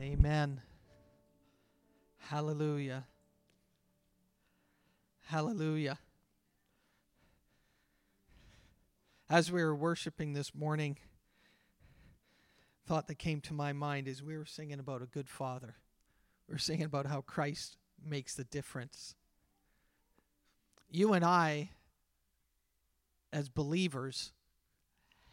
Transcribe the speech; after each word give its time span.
Amen. 0.00 0.62
Hallelujah. 2.16 3.04
Hallelujah. 5.26 5.98
As 9.28 9.52
we 9.52 9.62
were 9.62 9.74
worshiping 9.74 10.32
this 10.32 10.54
morning, 10.54 10.96
thought 12.86 13.08
that 13.08 13.18
came 13.18 13.42
to 13.42 13.52
my 13.52 13.74
mind 13.74 14.08
is 14.08 14.22
we 14.22 14.38
were 14.38 14.46
singing 14.46 14.78
about 14.78 15.02
a 15.02 15.06
good 15.06 15.28
father. 15.28 15.74
We 16.48 16.54
are 16.54 16.58
singing 16.58 16.86
about 16.86 17.04
how 17.04 17.20
Christ 17.20 17.76
makes 18.02 18.34
the 18.34 18.44
difference. 18.44 19.14
You 20.90 21.12
and 21.12 21.26
I, 21.26 21.72
as 23.34 23.50
believers, 23.50 24.32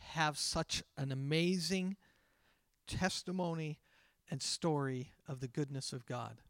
have 0.10 0.38
such 0.38 0.84
an 0.98 1.14
amazing 1.14 1.96
testimony 2.86 3.80
and 4.30 4.42
story 4.42 5.12
of 5.28 5.40
the 5.40 5.48
goodness 5.48 5.94
of 5.94 6.06
God. 6.06 6.42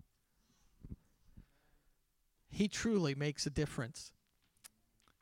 He 2.49 2.67
truly 2.67 3.13
makes 3.13 3.45
a 3.45 3.49
difference. 3.49 4.11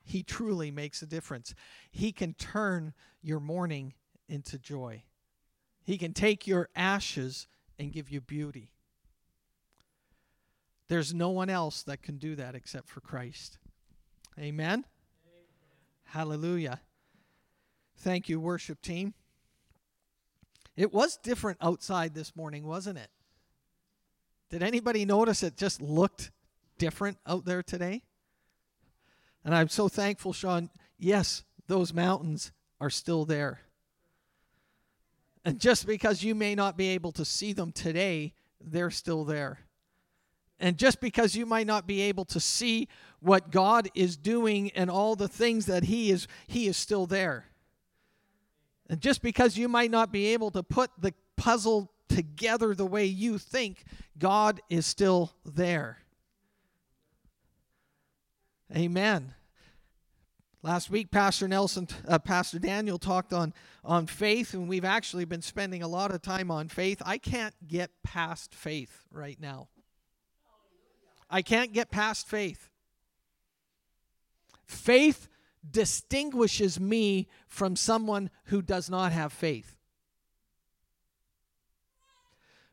He 0.04 0.24
truly 0.24 0.72
makes 0.72 1.02
a 1.02 1.08
difference. 1.08 1.56
He 1.92 2.12
can 2.12 2.34
turn 2.34 2.94
your 3.22 3.40
mourning 3.40 3.94
into 4.30 4.58
joy. 4.58 5.04
He 5.84 5.98
can 5.98 6.14
take 6.14 6.48
your 6.48 6.70
ashes 6.76 7.48
and 7.78 7.92
give 7.92 8.10
you 8.10 8.22
beauty. 8.22 8.72
There's 10.88 11.14
no 11.14 11.30
one 11.30 11.50
else 11.50 11.82
that 11.84 12.04
can 12.04 12.18
do 12.18 12.36
that 12.36 12.54
except 12.54 12.88
for 12.88 13.02
Christ. 13.02 13.58
Amen? 14.38 14.86
Amen. 14.86 14.86
Hallelujah. 16.06 16.82
Thank 17.98 18.30
you, 18.30 18.40
worship 18.40 18.82
team. 18.82 19.14
It 20.76 20.94
was 20.94 21.18
different 21.18 21.58
outside 21.62 22.14
this 22.14 22.36
morning, 22.36 22.66
wasn't 22.66 22.98
it? 22.98 23.10
Did 24.50 24.62
anybody 24.62 25.06
notice 25.06 25.42
it 25.44 25.58
just 25.58 25.82
looked 25.82 26.32
different 26.78 27.18
out 27.26 27.46
there 27.46 27.64
today? 27.64 28.04
And 29.44 29.56
I'm 29.56 29.70
so 29.70 29.88
thankful, 29.88 30.34
Sean. 30.34 30.70
Yes, 30.98 31.44
those 31.68 31.94
mountains 31.94 32.52
are 32.80 32.90
still 32.90 33.26
there. 33.26 33.62
And 35.46 35.60
just 35.60 35.86
because 35.86 36.24
you 36.24 36.34
may 36.34 36.56
not 36.56 36.76
be 36.76 36.90
able 36.90 37.12
to 37.14 37.24
see 37.24 37.54
them 37.54 37.72
today, 37.72 38.34
they're 38.60 38.92
still 38.92 39.24
there. 39.24 39.60
And 40.60 40.78
just 40.78 41.00
because 41.00 41.36
you 41.36 41.46
might 41.46 41.68
not 41.68 41.86
be 41.86 42.02
able 42.02 42.26
to 42.26 42.40
see 42.40 42.88
what 43.20 43.52
God 43.52 43.90
is 43.94 44.18
doing 44.18 44.72
and 44.72 44.90
all 44.90 45.16
the 45.16 45.28
things 45.28 45.66
that 45.68 45.84
he 45.84 46.12
is 46.12 46.28
he 46.48 46.68
is 46.68 46.78
still 46.78 47.06
there. 47.06 47.46
And 48.90 49.02
just 49.02 49.22
because 49.22 49.58
you 49.58 49.68
might 49.68 49.92
not 49.92 50.12
be 50.12 50.28
able 50.28 50.52
to 50.52 50.64
put 50.64 50.92
the 51.00 51.14
puzzle 51.38 51.92
together 52.08 52.76
the 52.76 52.86
way 52.86 53.06
you 53.06 53.38
think, 53.38 53.84
God 54.18 54.62
is 54.70 54.86
still 54.86 55.34
there. 55.44 56.00
Amen. 58.76 59.34
Last 60.62 60.90
week, 60.90 61.12
Pastor 61.12 61.48
Nelson, 61.48 61.88
uh, 62.08 62.18
Pastor 62.18 62.58
Daniel 62.58 62.98
talked 62.98 63.34
on, 63.34 63.54
on 63.84 64.08
faith, 64.08 64.56
and 64.56 64.68
we've 64.68 64.86
actually 64.86 65.26
been 65.26 65.44
spending 65.44 65.84
a 65.84 65.88
lot 65.88 66.12
of 66.12 66.24
time 66.24 66.50
on 66.50 66.70
faith. 66.70 67.04
I 67.06 67.20
can't 67.20 67.54
get 67.68 67.92
past 68.04 68.54
faith 68.56 69.04
right 69.12 69.40
now. 69.40 69.68
I 71.30 71.44
can't 71.44 71.72
get 71.72 71.92
past 71.92 72.28
faith. 72.28 72.70
Faith 74.66 75.28
distinguishes 75.72 76.80
me 76.80 77.28
from 77.48 77.76
someone 77.76 78.30
who 78.46 78.62
does 78.62 78.90
not 78.90 79.12
have 79.12 79.34
faith. 79.34 79.78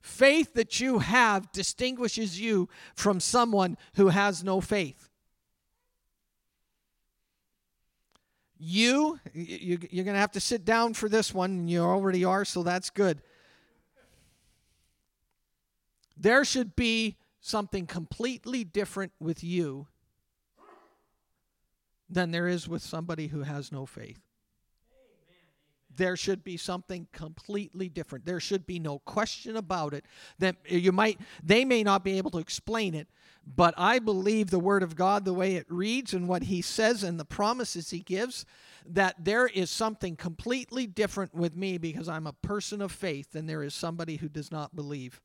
Faith 0.00 0.54
that 0.54 0.80
you 0.80 0.98
have 0.98 1.52
distinguishes 1.52 2.40
you 2.40 2.68
from 2.94 3.20
someone 3.20 3.76
who 3.94 4.08
has 4.08 4.42
no 4.42 4.60
faith. 4.60 5.08
You, 8.58 9.18
you 9.32 9.78
you're 9.90 10.04
going 10.04 10.14
to 10.14 10.20
have 10.20 10.32
to 10.32 10.40
sit 10.40 10.64
down 10.64 10.94
for 10.94 11.08
this 11.08 11.34
one, 11.34 11.50
and 11.50 11.70
you 11.70 11.80
already 11.80 12.24
are, 12.24 12.44
so 12.44 12.62
that's 12.62 12.90
good. 12.90 13.22
There 16.16 16.44
should 16.44 16.76
be 16.76 17.16
something 17.40 17.86
completely 17.86 18.62
different 18.62 19.12
with 19.18 19.42
you 19.42 19.88
than 22.12 22.30
there 22.30 22.48
is 22.48 22.68
with 22.68 22.82
somebody 22.82 23.28
who 23.28 23.42
has 23.42 23.72
no 23.72 23.86
faith. 23.86 24.20
There 25.94 26.16
should 26.16 26.42
be 26.42 26.56
something 26.56 27.06
completely 27.12 27.88
different. 27.88 28.24
There 28.24 28.40
should 28.40 28.66
be 28.66 28.78
no 28.78 29.00
question 29.00 29.56
about 29.56 29.92
it. 29.92 30.06
That 30.38 30.56
you 30.66 30.90
might 30.90 31.20
they 31.42 31.64
may 31.64 31.82
not 31.82 32.02
be 32.02 32.16
able 32.16 32.30
to 32.30 32.38
explain 32.38 32.94
it, 32.94 33.08
but 33.46 33.74
I 33.76 33.98
believe 33.98 34.48
the 34.48 34.58
word 34.58 34.82
of 34.82 34.96
God 34.96 35.24
the 35.24 35.34
way 35.34 35.56
it 35.56 35.66
reads 35.68 36.14
and 36.14 36.28
what 36.28 36.44
he 36.44 36.62
says 36.62 37.02
and 37.02 37.20
the 37.20 37.26
promises 37.26 37.90
he 37.90 38.00
gives 38.00 38.46
that 38.86 39.16
there 39.18 39.46
is 39.46 39.70
something 39.70 40.16
completely 40.16 40.86
different 40.86 41.34
with 41.34 41.54
me 41.54 41.78
because 41.78 42.08
I'm 42.08 42.26
a 42.26 42.32
person 42.32 42.80
of 42.80 42.90
faith 42.90 43.32
than 43.32 43.46
there 43.46 43.62
is 43.62 43.74
somebody 43.74 44.16
who 44.16 44.28
does 44.28 44.50
not 44.50 44.74
believe. 44.74 45.20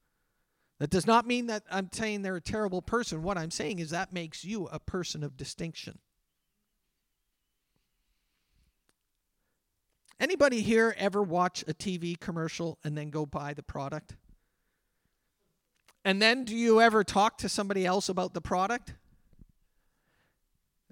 That 0.80 0.90
does 0.90 1.08
not 1.08 1.26
mean 1.26 1.48
that 1.48 1.64
I'm 1.72 1.90
saying 1.92 2.22
they're 2.22 2.36
a 2.36 2.42
terrible 2.42 2.82
person. 2.82 3.24
What 3.24 3.38
I'm 3.38 3.52
saying 3.52 3.80
is 3.80 3.90
that 3.90 4.14
makes 4.14 4.44
you 4.44 4.68
a 4.68 4.80
person 4.80 5.24
of 5.24 5.38
distinction. 5.38 6.00
Anybody 10.20 10.62
here 10.62 10.96
ever 10.98 11.22
watch 11.22 11.64
a 11.68 11.74
TV 11.74 12.20
commercial 12.20 12.78
and 12.84 12.98
then 12.98 13.10
go 13.10 13.26
buy 13.26 13.54
the 13.54 13.64
product? 13.64 14.16
And 16.04 16.22
then 16.22 16.44
do 16.44 16.56
you 16.56 16.82
ever 16.82 17.04
talk 17.04 17.38
to 17.40 17.50
somebody 17.50 17.86
else 17.86 18.10
about 18.10 18.34
the 18.34 18.42
product? 18.42 18.94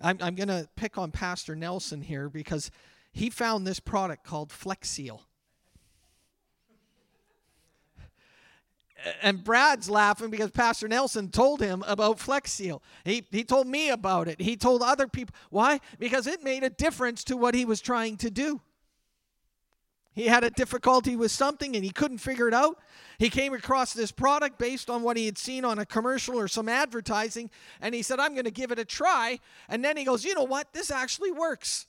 I'm, 0.02 0.18
I'm 0.22 0.36
going 0.36 0.50
to 0.50 0.68
pick 0.75 0.97
on 0.97 1.12
Pastor 1.12 1.56
Nelson 1.56 2.02
here 2.02 2.30
because 2.30 2.69
he 3.13 3.30
found 3.30 3.66
this 3.66 3.80
product 3.80 4.25
called 4.25 4.52
Flex 4.52 4.90
Seal. 4.90 5.24
and 9.22 9.44
Brad's 9.44 9.90
laughing 9.90 10.30
because 10.30 10.52
Pastor 10.52 10.88
Nelson 10.88 11.30
told 11.30 11.62
him 11.62 11.84
about 11.88 12.19
Flex 12.19 12.52
Seal. 12.52 12.81
He, 13.03 13.25
he 13.31 13.44
told 13.44 13.68
me 13.68 13.90
about 13.90 14.28
it. 14.28 14.42
He 14.42 14.56
told 14.56 14.81
other 14.81 15.07
people. 15.07 15.36
Why? 15.50 15.80
Because 16.00 16.28
it 16.28 16.44
made 16.44 16.63
a 16.63 16.69
difference 16.69 17.24
to 17.25 17.38
what 17.38 17.53
he 17.56 17.66
was 17.66 17.81
trying 17.81 18.18
to 18.18 18.31
do. 18.31 18.62
He 20.15 20.27
had 20.27 20.45
a 20.45 20.49
difficulty 20.49 21.17
with 21.17 21.29
something 21.29 21.75
and 21.75 21.83
he 21.83 21.91
couldn't 21.91 22.19
figure 22.19 22.47
it 22.47 22.53
out. 22.53 22.79
He 23.19 23.29
came 23.29 23.53
across 23.53 23.93
this 23.93 24.13
product 24.13 24.57
based 24.57 24.89
on 24.89 25.03
what 25.03 25.17
he 25.17 25.25
had 25.25 25.37
seen 25.37 25.65
on 25.65 25.77
a 25.77 25.85
commercial 25.85 26.39
or 26.39 26.47
some 26.47 26.69
advertising, 26.69 27.51
and 27.81 27.93
he 27.93 28.01
said, 28.01 28.19
I'm 28.19 28.33
going 28.33 28.45
to 28.45 28.51
give 28.51 28.71
it 28.71 28.79
a 28.79 28.85
try. 28.85 29.39
And 29.67 29.83
then 29.83 29.97
he 29.97 30.05
goes, 30.05 30.23
You 30.23 30.33
know 30.33 30.43
what? 30.43 30.71
This 30.71 30.89
actually 30.89 31.31
works. 31.31 31.85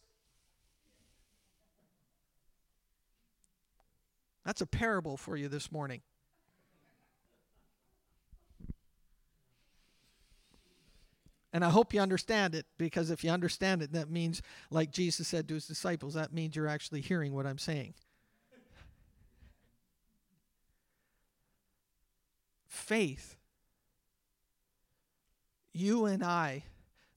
That's 4.44 4.60
a 4.60 4.66
parable 4.66 5.16
for 5.16 5.36
you 5.36 5.48
this 5.48 5.70
morning. 5.70 6.02
And 11.52 11.64
I 11.64 11.70
hope 11.70 11.94
you 11.94 12.00
understand 12.00 12.54
it 12.54 12.66
because 12.76 13.10
if 13.10 13.24
you 13.24 13.30
understand 13.30 13.82
it, 13.82 13.92
that 13.92 14.10
means, 14.10 14.42
like 14.70 14.90
Jesus 14.90 15.26
said 15.26 15.48
to 15.48 15.54
his 15.54 15.66
disciples, 15.66 16.14
that 16.14 16.32
means 16.32 16.54
you're 16.54 16.68
actually 16.68 17.00
hearing 17.00 17.32
what 17.32 17.46
I'm 17.46 17.58
saying. 17.58 17.94
Faith. 22.76 23.36
You 25.72 26.06
and 26.06 26.22
I, 26.24 26.64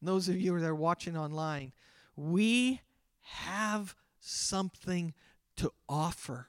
those 0.01 0.27
of 0.29 0.39
you 0.39 0.59
that 0.59 0.67
are 0.67 0.75
watching 0.75 1.15
online, 1.15 1.73
we 2.15 2.81
have 3.21 3.95
something 4.19 5.13
to 5.57 5.71
offer. 5.87 6.47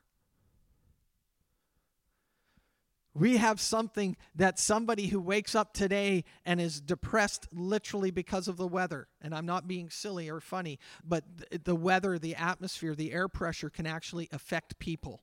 We 3.13 3.39
have 3.39 3.61
something 3.61 4.17
that 4.37 4.59
somebody 4.59 5.09
who 5.09 5.21
wakes 5.21 5.55
up 5.55 5.75
today 5.75 6.25
and 6.45 6.61
is 6.61 6.81
depressed 6.81 7.49
literally 7.53 8.13
because 8.13 8.47
of 8.47 8.57
the 8.57 8.69
weather, 8.69 9.09
and 9.21 9.35
I'm 9.35 9.47
not 9.47 9.67
being 9.67 9.91
silly 9.91 10.31
or 10.31 10.41
funny, 10.41 10.79
but 11.05 11.25
the 11.65 11.75
weather, 11.75 12.19
the 12.19 12.37
atmosphere, 12.37 12.95
the 12.95 13.13
air 13.13 13.29
pressure 13.29 13.69
can 13.69 13.87
actually 13.87 14.29
affect 14.33 14.79
people. 14.79 15.23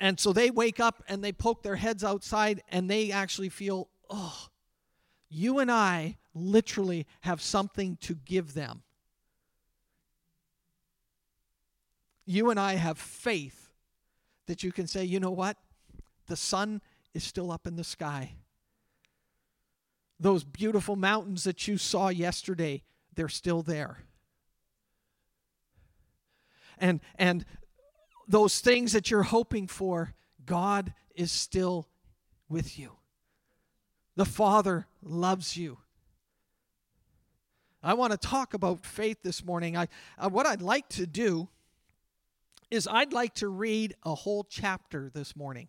And 0.00 0.18
so 0.18 0.32
they 0.32 0.50
wake 0.50 0.80
up 0.80 1.04
and 1.08 1.22
they 1.22 1.30
poke 1.30 1.62
their 1.62 1.76
heads 1.76 2.02
outside 2.02 2.62
and 2.70 2.90
they 2.90 3.12
actually 3.12 3.50
feel, 3.50 3.90
oh, 4.08 4.46
you 5.28 5.58
and 5.58 5.70
I 5.70 6.16
literally 6.34 7.06
have 7.20 7.42
something 7.42 7.98
to 8.00 8.14
give 8.14 8.54
them. 8.54 8.82
You 12.24 12.50
and 12.50 12.58
I 12.58 12.74
have 12.74 12.98
faith 12.98 13.68
that 14.46 14.62
you 14.62 14.72
can 14.72 14.86
say, 14.86 15.04
you 15.04 15.20
know 15.20 15.30
what? 15.30 15.58
The 16.28 16.36
sun 16.36 16.80
is 17.12 17.22
still 17.22 17.52
up 17.52 17.66
in 17.66 17.76
the 17.76 17.84
sky. 17.84 18.36
Those 20.18 20.44
beautiful 20.44 20.96
mountains 20.96 21.44
that 21.44 21.68
you 21.68 21.76
saw 21.76 22.08
yesterday, 22.08 22.82
they're 23.14 23.28
still 23.28 23.62
there. 23.62 24.04
And, 26.78 27.00
and 27.16 27.44
those 28.30 28.60
things 28.60 28.92
that 28.92 29.10
you're 29.10 29.24
hoping 29.24 29.66
for, 29.66 30.14
God 30.46 30.94
is 31.16 31.32
still 31.32 31.88
with 32.48 32.78
you. 32.78 32.92
The 34.14 34.24
Father 34.24 34.86
loves 35.02 35.56
you. 35.56 35.78
I 37.82 37.94
want 37.94 38.12
to 38.12 38.18
talk 38.18 38.54
about 38.54 38.84
faith 38.84 39.18
this 39.24 39.44
morning. 39.44 39.76
I, 39.76 39.88
uh, 40.16 40.28
what 40.28 40.46
I'd 40.46 40.62
like 40.62 40.88
to 40.90 41.06
do 41.06 41.48
is 42.70 42.86
I'd 42.86 43.12
like 43.12 43.34
to 43.36 43.48
read 43.48 43.96
a 44.04 44.14
whole 44.14 44.44
chapter 44.44 45.10
this 45.12 45.34
morning. 45.34 45.68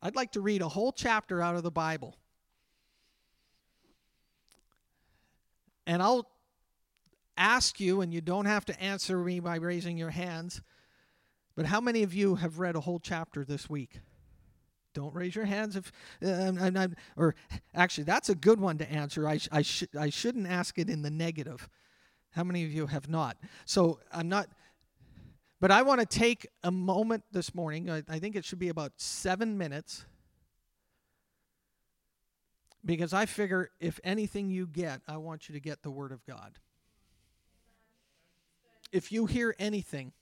I'd 0.00 0.14
like 0.14 0.32
to 0.32 0.40
read 0.40 0.62
a 0.62 0.68
whole 0.68 0.92
chapter 0.92 1.42
out 1.42 1.56
of 1.56 1.64
the 1.64 1.70
Bible. 1.70 2.16
And 5.84 6.00
I'll 6.00 6.28
ask 7.42 7.80
you, 7.80 8.00
and 8.00 8.14
you 8.14 8.20
don't 8.20 8.44
have 8.44 8.64
to 8.66 8.80
answer 8.80 9.18
me 9.18 9.40
by 9.40 9.56
raising 9.56 9.98
your 9.98 10.10
hands, 10.10 10.62
but 11.56 11.66
how 11.66 11.80
many 11.80 12.04
of 12.04 12.14
you 12.14 12.36
have 12.36 12.60
read 12.60 12.76
a 12.76 12.80
whole 12.80 13.00
chapter 13.00 13.44
this 13.44 13.68
week? 13.68 14.00
Don't 14.94 15.14
raise 15.14 15.34
your 15.34 15.44
hands 15.44 15.74
if, 15.74 15.90
uh, 16.24 16.88
or 17.16 17.34
actually, 17.74 18.04
that's 18.04 18.28
a 18.28 18.34
good 18.34 18.60
one 18.60 18.78
to 18.78 18.90
answer. 18.90 19.28
I, 19.28 19.40
I, 19.50 19.62
sh- 19.62 19.84
I 19.98 20.10
shouldn't 20.10 20.46
ask 20.46 20.78
it 20.78 20.88
in 20.88 21.02
the 21.02 21.10
negative. 21.10 21.68
How 22.30 22.44
many 22.44 22.64
of 22.64 22.72
you 22.72 22.86
have 22.86 23.08
not? 23.08 23.36
So 23.64 23.98
I'm 24.12 24.28
not, 24.28 24.48
but 25.60 25.70
I 25.70 25.82
want 25.82 26.00
to 26.00 26.06
take 26.06 26.46
a 26.62 26.70
moment 26.70 27.24
this 27.32 27.54
morning. 27.54 27.90
I, 27.90 28.02
I 28.08 28.18
think 28.18 28.36
it 28.36 28.44
should 28.44 28.58
be 28.58 28.68
about 28.68 28.92
seven 28.96 29.58
minutes 29.58 30.04
because 32.84 33.12
I 33.12 33.26
figure 33.26 33.70
if 33.80 33.98
anything 34.04 34.48
you 34.48 34.66
get, 34.66 35.00
I 35.08 35.16
want 35.16 35.48
you 35.48 35.54
to 35.54 35.60
get 35.60 35.82
the 35.82 35.90
Word 35.90 36.12
of 36.12 36.24
God. 36.26 36.58
If 38.92 39.10
you 39.10 39.26
hear 39.26 39.54
anything, 39.58 40.12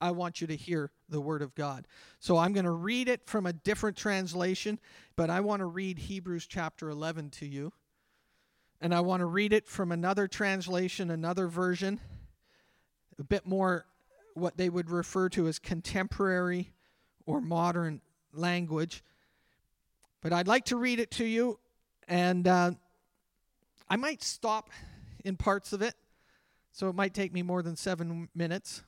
I 0.00 0.10
want 0.10 0.40
you 0.40 0.48
to 0.48 0.56
hear 0.56 0.90
the 1.08 1.20
Word 1.20 1.42
of 1.42 1.54
God. 1.54 1.86
So 2.18 2.38
I'm 2.38 2.52
going 2.52 2.64
to 2.64 2.72
read 2.72 3.08
it 3.08 3.26
from 3.26 3.46
a 3.46 3.52
different 3.52 3.96
translation, 3.96 4.80
but 5.14 5.30
I 5.30 5.40
want 5.40 5.60
to 5.60 5.66
read 5.66 5.98
Hebrews 5.98 6.46
chapter 6.46 6.88
11 6.88 7.30
to 7.30 7.46
you. 7.46 7.72
And 8.80 8.92
I 8.92 9.00
want 9.00 9.20
to 9.20 9.26
read 9.26 9.52
it 9.52 9.68
from 9.68 9.92
another 9.92 10.26
translation, 10.26 11.10
another 11.10 11.46
version, 11.46 12.00
a 13.18 13.22
bit 13.22 13.46
more 13.46 13.86
what 14.34 14.56
they 14.56 14.68
would 14.68 14.90
refer 14.90 15.28
to 15.28 15.46
as 15.46 15.60
contemporary 15.60 16.72
or 17.26 17.40
modern 17.40 18.00
language. 18.32 19.04
But 20.20 20.32
I'd 20.32 20.48
like 20.48 20.64
to 20.66 20.76
read 20.76 20.98
it 20.98 21.12
to 21.12 21.24
you, 21.24 21.60
and 22.08 22.48
uh, 22.48 22.72
I 23.88 23.96
might 23.96 24.22
stop 24.22 24.70
in 25.24 25.36
parts 25.36 25.72
of 25.72 25.82
it, 25.82 25.94
so 26.72 26.88
it 26.88 26.94
might 26.94 27.14
take 27.14 27.32
me 27.32 27.42
more 27.42 27.62
than 27.62 27.76
seven 27.76 28.28
minutes. 28.34 28.82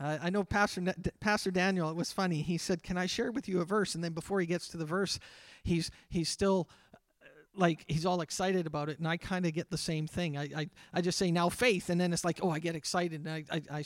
Uh, 0.00 0.18
I 0.20 0.30
know 0.30 0.42
Pastor 0.42 0.82
Pastor 1.20 1.50
Daniel. 1.50 1.88
It 1.90 1.96
was 1.96 2.12
funny. 2.12 2.42
He 2.42 2.58
said, 2.58 2.82
"Can 2.82 2.98
I 2.98 3.06
share 3.06 3.30
with 3.30 3.48
you 3.48 3.60
a 3.60 3.64
verse?" 3.64 3.94
And 3.94 4.02
then 4.02 4.12
before 4.12 4.40
he 4.40 4.46
gets 4.46 4.66
to 4.68 4.76
the 4.76 4.84
verse, 4.84 5.20
he's 5.62 5.90
he's 6.08 6.28
still 6.28 6.68
uh, 6.92 7.28
like 7.54 7.84
he's 7.86 8.04
all 8.04 8.20
excited 8.20 8.66
about 8.66 8.88
it, 8.88 8.98
and 8.98 9.06
I 9.06 9.16
kind 9.16 9.46
of 9.46 9.52
get 9.52 9.70
the 9.70 9.78
same 9.78 10.08
thing. 10.08 10.36
I, 10.36 10.48
I 10.56 10.70
I 10.92 11.00
just 11.02 11.18
say 11.18 11.30
now 11.30 11.48
faith, 11.48 11.88
and 11.88 12.00
then 12.00 12.12
it's 12.12 12.24
like, 12.24 12.40
oh, 12.42 12.50
I 12.50 12.58
get 12.58 12.74
excited, 12.74 13.24
and 13.24 13.28
I 13.28 13.44
I, 13.50 13.78
I 13.78 13.84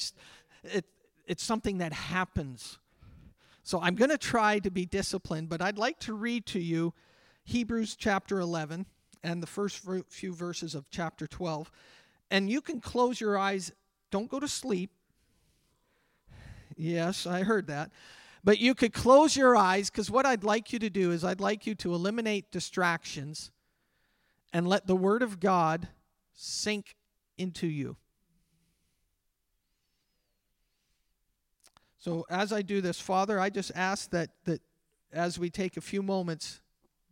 it 0.63 0.87
it's 1.27 1.43
something 1.43 1.79
that 1.79 1.93
happens. 1.93 2.79
So 3.63 3.81
I'm 3.81 3.97
going 3.97 4.11
to 4.11 4.19
try 4.19 4.61
to 4.61 4.71
be 4.71 4.87
disciplined, 4.87 5.49
but 5.49 5.61
I'd 5.61 5.77
like 5.77 5.99
to 6.01 6.15
read 6.15 6.47
to 6.47 6.61
you 6.61 6.95
Hebrews 7.43 7.97
chapter 7.97 8.39
11 8.39 8.87
and 9.25 9.43
the 9.43 9.47
first 9.47 9.85
few 10.09 10.33
verses 10.33 10.77
of 10.77 10.89
chapter 10.89 11.27
12. 11.27 11.71
And 12.31 12.51
you 12.51 12.61
can 12.61 12.81
close 12.81 13.21
your 13.21 13.39
eyes. 13.39 13.73
Don't 14.11 14.29
go 14.29 14.41
to 14.41 14.49
sleep. 14.49 14.91
Yes, 16.77 17.27
I 17.27 17.43
heard 17.43 17.69
that. 17.69 17.91
But 18.45 18.59
you 18.59 18.75
could 18.75 18.93
close 18.93 19.37
your 19.37 19.57
eyes 19.57 19.91
because 19.91 20.11
what 20.11 20.27
I'd 20.27 20.45
like 20.45 20.73
you 20.73 20.79
to 20.79 20.91
do 20.91 21.11
is 21.11 21.25
I'd 21.25 21.41
like 21.41 21.67
you 21.67 21.75
to 21.77 21.95
eliminate 21.95 22.51
distractions 22.53 23.51
and 24.53 24.69
let 24.69 24.87
the 24.87 24.97
Word 24.97 25.23
of 25.23 25.41
God 25.41 25.89
sink 26.33 26.97
into 27.39 27.67
you. 27.67 27.97
So 31.99 32.25
as 32.31 32.53
I 32.53 32.63
do 32.63 32.81
this, 32.81 33.01
Father, 33.01 33.41
I 33.41 33.51
just 33.51 33.73
ask 33.75 34.11
that 34.11 34.31
that 34.45 34.61
as 35.13 35.39
we 35.39 35.51
take 35.51 35.77
a 35.77 35.81
few 35.81 36.03
moments 36.03 36.61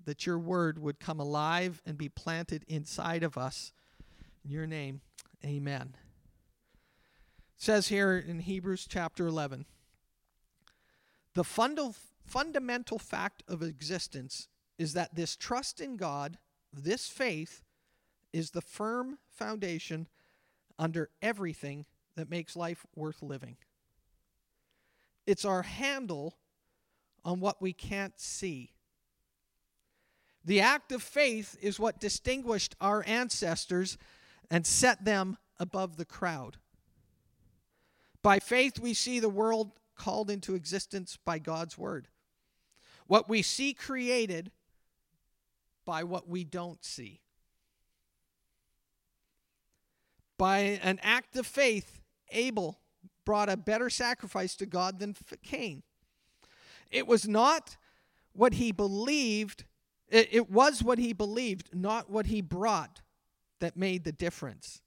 that 0.05 0.27
your 0.27 0.39
word 0.39 0.79
would 0.79 1.01
come 1.01 1.19
alive 1.19 1.81
and 1.87 1.97
be 1.97 2.09
planted 2.09 2.65
inside 2.69 3.23
of 3.23 3.39
us. 3.39 3.73
In 4.45 4.51
your 4.51 4.67
name, 4.67 5.01
amen 5.45 5.97
says 7.65 7.89
here 7.89 8.19
in 8.19 8.41
Hebrews 8.41 8.87
chapter 8.87 9.27
11 9.27 9.65
the 11.33 11.45
funda- 11.45 11.95
fundamental 12.27 12.99
fact 12.99 13.43
of 13.49 13.63
existence 13.63 14.49
is 14.79 14.93
that 14.93 15.15
this 15.15 15.35
trust 15.35 15.81
in 15.81 15.97
God, 15.97 16.37
this 16.73 17.09
faith, 17.09 17.63
is 18.35 18.51
the 18.51 18.61
firm 18.61 19.19
foundation 19.31 20.09
under 20.79 21.09
everything 21.23 21.87
that 22.17 22.29
makes 22.29 22.55
life 22.55 22.85
worth 22.95 23.23
living. 23.23 23.57
It's 25.27 25.47
our 25.47 25.63
handle 25.63 26.37
on 27.25 27.41
what 27.41 27.63
we 27.63 27.73
can't 27.73 28.21
see. 28.21 28.73
The 30.45 30.61
act 30.61 30.93
of 30.93 31.03
faith 31.03 31.57
is 31.63 31.81
what 31.81 31.99
distinguished 31.99 32.77
our 32.79 33.03
ancestors 33.07 33.97
and 34.55 34.65
set 34.65 35.05
them 35.05 35.37
above 35.59 35.97
the 35.97 36.05
crowd. 36.05 36.59
By 38.23 38.39
faith, 38.39 38.79
we 38.79 38.95
see 38.95 39.19
the 39.19 39.29
world 39.29 39.73
called 39.97 40.31
into 40.31 40.55
existence 40.55 41.19
by 41.25 41.41
God's 41.41 41.77
word. 41.77 42.07
What 43.09 43.29
we 43.29 43.43
see 43.43 43.75
created 43.75 44.53
by 45.85 46.05
what 46.05 46.29
we 46.29 46.45
don't 46.45 46.85
see. 46.85 47.21
By 50.39 50.59
an 50.59 51.01
act 51.03 51.35
of 51.35 51.49
faith, 51.49 52.01
Abel 52.31 52.79
brought 53.25 53.49
a 53.49 53.57
better 53.57 53.91
sacrifice 53.91 54.55
to 54.55 54.67
God 54.67 55.01
than 55.01 55.17
Cain. 55.43 55.83
It 56.93 57.09
was 57.09 57.27
not 57.27 57.77
what 58.33 58.55
he 58.55 58.71
believed, 58.71 59.65
it, 60.09 60.49
was 60.49 60.81
what 60.81 60.99
he 60.99 61.13
believed, 61.13 61.75
not 61.75 62.09
what 62.09 62.27
he 62.27 62.41
brought, 62.41 63.01
that 63.61 63.77
made 63.77 64.05
the 64.05 64.13
difference. 64.13 64.81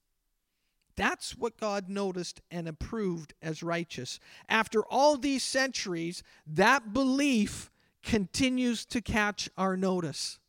That's 0.96 1.38
what 1.38 1.60
God 1.60 1.90
noticed 1.90 2.42
and 2.50 2.68
approved 2.68 3.34
as 3.42 3.62
righteous. 3.62 4.20
After 4.50 4.84
all 4.86 5.16
these 5.16 5.44
centuries, 5.44 6.24
that 6.48 6.92
belief 6.92 7.70
continues 8.04 8.86
to 8.88 9.02
catch 9.02 9.50
our 9.58 9.78
notice. 9.78 10.40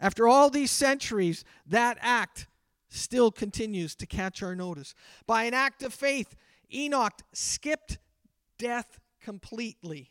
After 0.00 0.26
all 0.26 0.50
these 0.50 0.72
centuries, 0.72 1.44
that 1.64 1.96
act 2.00 2.48
still 2.88 3.30
continues 3.30 3.94
to 3.96 4.06
catch 4.06 4.42
our 4.42 4.56
notice. 4.56 4.94
By 5.26 5.44
an 5.44 5.54
act 5.54 5.84
of 5.84 5.94
faith, 5.94 6.34
Enoch 6.74 7.22
skipped 7.32 7.98
death 8.58 8.98
completely. 9.20 10.10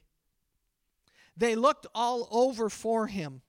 They 1.35 1.55
looked 1.55 1.87
all 1.93 2.27
over 2.31 2.69
for 2.69 3.07
him 3.07 3.41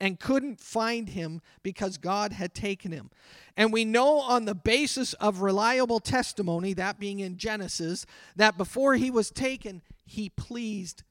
and 0.00 0.18
couldn't 0.18 0.60
find 0.60 1.10
him 1.10 1.42
because 1.62 1.98
God 1.98 2.32
had 2.32 2.54
taken 2.54 2.90
him. 2.90 3.10
And 3.56 3.72
we 3.72 3.84
know 3.84 4.20
on 4.20 4.46
the 4.46 4.54
basis 4.54 5.12
of 5.14 5.42
reliable 5.42 6.00
testimony, 6.00 6.72
that 6.74 6.98
being 6.98 7.20
in 7.20 7.36
Genesis, 7.36 8.06
that 8.34 8.56
before 8.56 8.94
he 8.94 9.10
was 9.10 9.30
taken, 9.30 9.82
he 10.04 10.30
pleased 10.30 11.02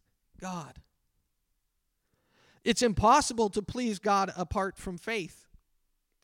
God. 0.41 0.79
It's 2.63 2.81
impossible 2.81 3.50
to 3.51 3.62
please 3.62 4.00
God 4.00 4.34
apart 4.36 4.77
from 4.77 4.98
faith. 4.98 5.46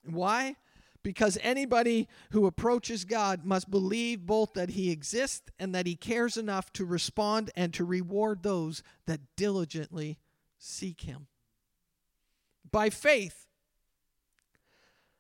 Why? 0.03 0.55
Because 1.03 1.37
anybody 1.41 2.07
who 2.31 2.47
approaches 2.47 3.05
God 3.05 3.45
must 3.45 3.69
believe 3.69 4.25
both 4.25 4.53
that 4.53 4.71
he 4.71 4.89
exists 4.89 5.51
and 5.59 5.73
that 5.75 5.85
he 5.85 5.95
cares 5.95 6.35
enough 6.35 6.73
to 6.73 6.83
respond 6.83 7.51
and 7.55 7.73
to 7.75 7.85
reward 7.85 8.41
those 8.41 8.81
that 9.05 9.21
diligently 9.37 10.17
seek 10.57 11.01
him 11.01 11.27
by 12.75 12.89
faith. 12.89 13.47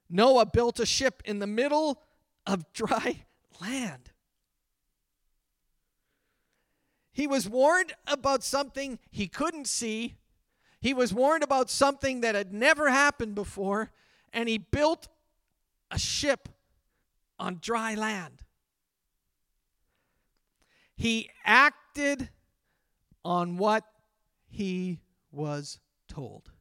Noah 0.09 0.45
built 0.45 0.77
a 0.81 0.85
ship 0.85 1.23
in 1.23 1.39
the 1.39 1.47
middle 1.47 2.03
of 2.45 2.73
dry 2.73 3.23
land. 3.61 4.11
He 7.13 7.27
was 7.27 7.47
warned 7.47 7.93
about 8.07 8.43
something 8.43 8.99
he 9.09 9.29
couldn't 9.29 9.69
see. 9.69 10.17
He 10.81 10.93
was 10.93 11.13
warned 11.13 11.45
about 11.45 11.69
something 11.69 12.19
that 12.19 12.35
had 12.35 12.51
never 12.51 12.89
happened 12.89 13.35
before, 13.35 13.89
and 14.33 14.49
he 14.49 14.57
built 14.57 15.07
a 15.89 15.97
ship 15.97 16.49
on 17.39 17.59
dry 17.61 17.95
land. 17.95 18.41
He 20.97 21.29
acted 21.45 22.31
on 23.23 23.55
what 23.55 23.85
he 24.49 24.99
was 25.31 25.79
told 26.09 26.51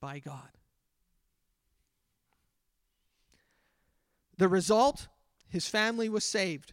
by 0.00 0.18
God. 0.18 0.50
The 4.36 4.48
result? 4.48 5.08
His 5.48 5.66
family 5.66 6.08
was 6.08 6.24
saved. 6.24 6.72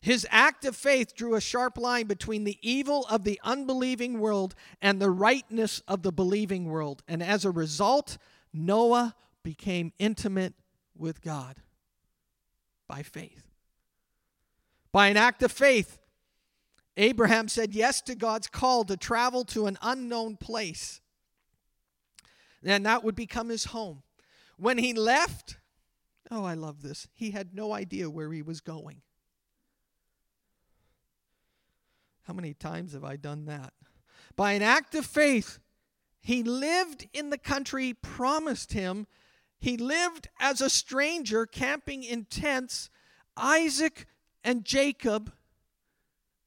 His 0.00 0.26
act 0.30 0.64
of 0.64 0.74
faith 0.74 1.14
drew 1.14 1.36
a 1.36 1.40
sharp 1.40 1.78
line 1.78 2.06
between 2.06 2.42
the 2.42 2.58
evil 2.60 3.06
of 3.08 3.22
the 3.22 3.38
unbelieving 3.44 4.18
world 4.18 4.54
and 4.80 5.00
the 5.00 5.10
rightness 5.10 5.80
of 5.86 6.02
the 6.02 6.10
believing 6.10 6.64
world. 6.64 7.02
And 7.06 7.22
as 7.22 7.44
a 7.44 7.50
result, 7.50 8.18
Noah 8.52 9.14
became 9.44 9.92
intimate 9.98 10.54
with 10.96 11.22
God 11.22 11.56
by 12.88 13.02
faith. 13.02 13.44
By 14.90 15.08
an 15.08 15.16
act 15.16 15.42
of 15.42 15.52
faith, 15.52 15.98
Abraham 16.96 17.48
said 17.48 17.74
yes 17.74 18.00
to 18.02 18.14
God's 18.14 18.48
call 18.48 18.84
to 18.84 18.96
travel 18.96 19.44
to 19.46 19.66
an 19.66 19.78
unknown 19.82 20.36
place. 20.36 21.00
And 22.64 22.86
that 22.86 23.02
would 23.04 23.14
become 23.14 23.48
his 23.48 23.66
home. 23.66 24.02
When 24.56 24.78
he 24.78 24.92
left, 24.92 25.58
oh, 26.30 26.44
I 26.44 26.54
love 26.54 26.82
this, 26.82 27.08
he 27.12 27.32
had 27.32 27.54
no 27.54 27.72
idea 27.72 28.08
where 28.08 28.32
he 28.32 28.42
was 28.42 28.60
going. 28.60 29.02
How 32.22 32.34
many 32.34 32.54
times 32.54 32.92
have 32.92 33.04
I 33.04 33.16
done 33.16 33.46
that? 33.46 33.72
By 34.36 34.52
an 34.52 34.62
act 34.62 34.94
of 34.94 35.04
faith, 35.04 35.58
he 36.20 36.42
lived 36.42 37.08
in 37.12 37.30
the 37.30 37.38
country 37.38 37.94
promised 37.94 38.72
him. 38.72 39.08
He 39.58 39.76
lived 39.76 40.28
as 40.38 40.60
a 40.60 40.70
stranger, 40.70 41.46
camping 41.46 42.04
in 42.04 42.26
tents. 42.26 42.90
Isaac 43.36 44.06
and 44.44 44.64
Jacob, 44.64 45.32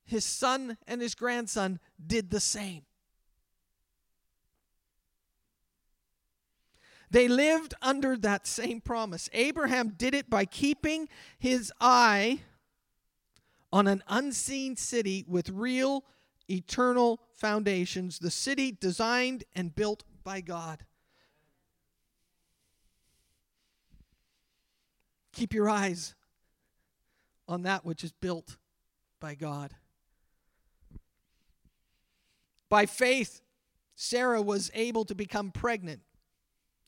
his 0.06 0.26
son 0.26 0.78
and 0.88 1.02
his 1.02 1.14
grandson, 1.14 1.80
did 2.06 2.30
the 2.30 2.40
same. 2.40 2.84
They 7.16 7.30
lived 7.30 7.74
under 7.82 8.18
that 8.18 8.46
same 8.46 8.82
promise. 8.82 9.30
Abraham 9.32 9.94
did 9.96 10.14
it 10.14 10.30
by 10.30 10.44
keeping 10.44 11.08
his 11.40 11.72
eye 11.80 12.42
on 13.72 13.88
an 13.88 14.04
unseen 14.10 14.76
city 14.76 15.24
with 15.26 15.48
real 15.48 16.04
eternal 16.50 17.22
foundations, 17.32 18.20
the 18.20 18.30
city 18.30 18.74
designed 18.74 19.46
and 19.56 19.74
built 19.74 20.04
by 20.26 20.42
God. 20.42 20.84
Keep 25.32 25.54
your 25.54 25.70
eyes 25.70 26.16
on 27.48 27.62
that 27.62 27.86
which 27.86 28.04
is 28.04 28.12
built 28.12 28.58
by 29.22 29.36
God. 29.36 29.74
By 32.68 32.86
faith, 32.86 33.40
Sarah 33.96 34.42
was 34.42 34.70
able 34.74 35.06
to 35.06 35.16
become 35.16 35.52
pregnant. 35.52 36.02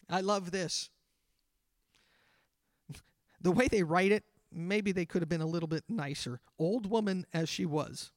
I 0.09 0.21
love 0.21 0.51
this. 0.51 0.89
The 3.41 3.51
way 3.51 3.67
they 3.67 3.83
write 3.83 4.11
it 4.11 4.23
maybe 4.51 4.91
they 4.91 5.05
could 5.05 5.21
have 5.21 5.29
been 5.29 5.41
a 5.41 5.47
little 5.47 5.67
bit 5.67 5.83
nicer. 5.89 6.39
Old 6.57 6.89
woman 6.89 7.25
as 7.33 7.49
she 7.49 7.65
was. 7.65 8.11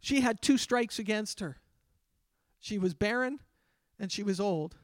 She 0.00 0.20
had 0.20 0.42
two 0.42 0.58
strikes 0.58 0.98
against 0.98 1.40
her. 1.40 1.58
She 2.60 2.78
was 2.78 2.94
barren 2.94 3.40
and 3.98 4.10
she 4.10 4.22
was 4.22 4.40
old. 4.40 4.76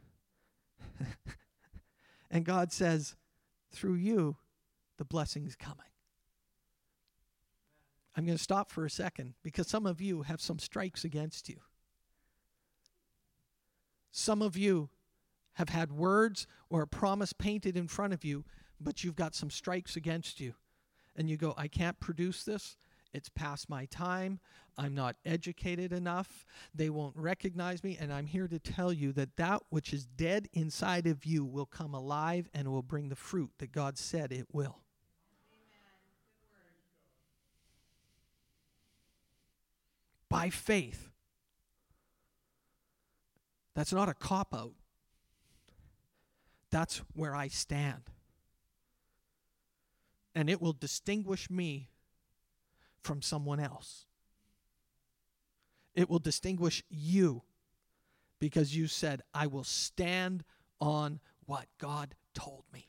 and 2.31 2.45
God 2.45 2.73
says, 2.73 3.17
through 3.71 3.95
you, 3.95 4.37
the 4.97 5.05
blessing's 5.05 5.57
coming. 5.57 5.85
I'm 8.17 8.25
going 8.25 8.37
to 8.37 8.43
stop 8.43 8.71
for 8.71 8.85
a 8.85 8.91
second 8.91 9.35
because 9.43 9.69
some 9.69 9.87
of 9.87 10.01
you 10.01 10.23
have 10.23 10.41
some 10.41 10.59
strikes 10.59 11.05
against 11.05 11.49
you. 11.49 11.61
Some 14.11 14.43
of 14.43 14.57
you 14.57 14.91
have 15.55 15.69
had 15.69 15.93
words 15.93 16.47
or 16.69 16.83
a 16.83 16.87
promise 16.87 17.33
painted 17.33 17.77
in 17.77 17.89
front 17.89 18.13
of 18.13 18.25
you, 18.25 18.45
but 18.81 19.05
you've 19.05 19.17
got 19.17 19.35
some 19.35 19.51
strikes 19.51 19.97
against 19.97 20.41
you. 20.41 20.55
And 21.17 21.29
you 21.29 21.37
go, 21.37 21.55
I 21.57 21.69
can't 21.69 22.01
produce 22.01 22.45
this. 22.45 22.77
It's 23.13 23.29
past 23.29 23.69
my 23.69 23.87
time. 23.87 24.39
I'm 24.79 24.95
not 24.95 25.17
educated 25.25 25.93
enough. 25.93 26.47
They 26.75 26.89
won't 26.89 27.17
recognize 27.17 27.83
me. 27.83 27.99
And 28.01 28.13
I'm 28.13 28.27
here 28.27 28.49
to 28.49 28.59
tell 28.59 28.93
you 28.93 29.13
that 29.13 29.37
that 29.37 29.63
which 29.69 29.93
is 29.93 30.07
dead 30.07 30.49
inside 30.53 31.07
of 31.07 31.27
you 31.27 31.45
will 31.45 31.67
come 31.67 31.93
alive 31.93 32.49
and 32.55 32.69
will 32.69 32.83
bring 32.83 33.09
the 33.09 33.17
fruit 33.17 33.51
that 33.59 33.73
God 33.73 33.99
said 33.99 34.33
it 34.33 34.47
will. 34.53 34.79
By 40.29 40.49
faith. 40.49 41.11
That's 43.75 43.93
not 43.93 44.09
a 44.09 44.15
cop 44.15 44.55
out. 44.55 44.73
That's 46.71 47.03
where 47.15 47.35
I 47.35 47.49
stand. 47.49 48.03
And 50.35 50.49
it 50.49 50.61
will 50.61 50.73
distinguish 50.73 51.51
me 51.51 51.89
from 53.03 53.23
someone 53.23 53.61
else. 53.61 54.07
It 55.95 56.09
will 56.09 56.19
distinguish 56.19 56.85
you 56.89 57.43
because 58.39 58.77
you 58.77 58.87
said, 58.87 59.23
I 59.35 59.49
will 59.49 59.65
stand 59.65 60.45
on 60.81 61.21
what 61.47 61.67
God 61.79 62.15
told 62.35 62.65
me. 62.73 62.89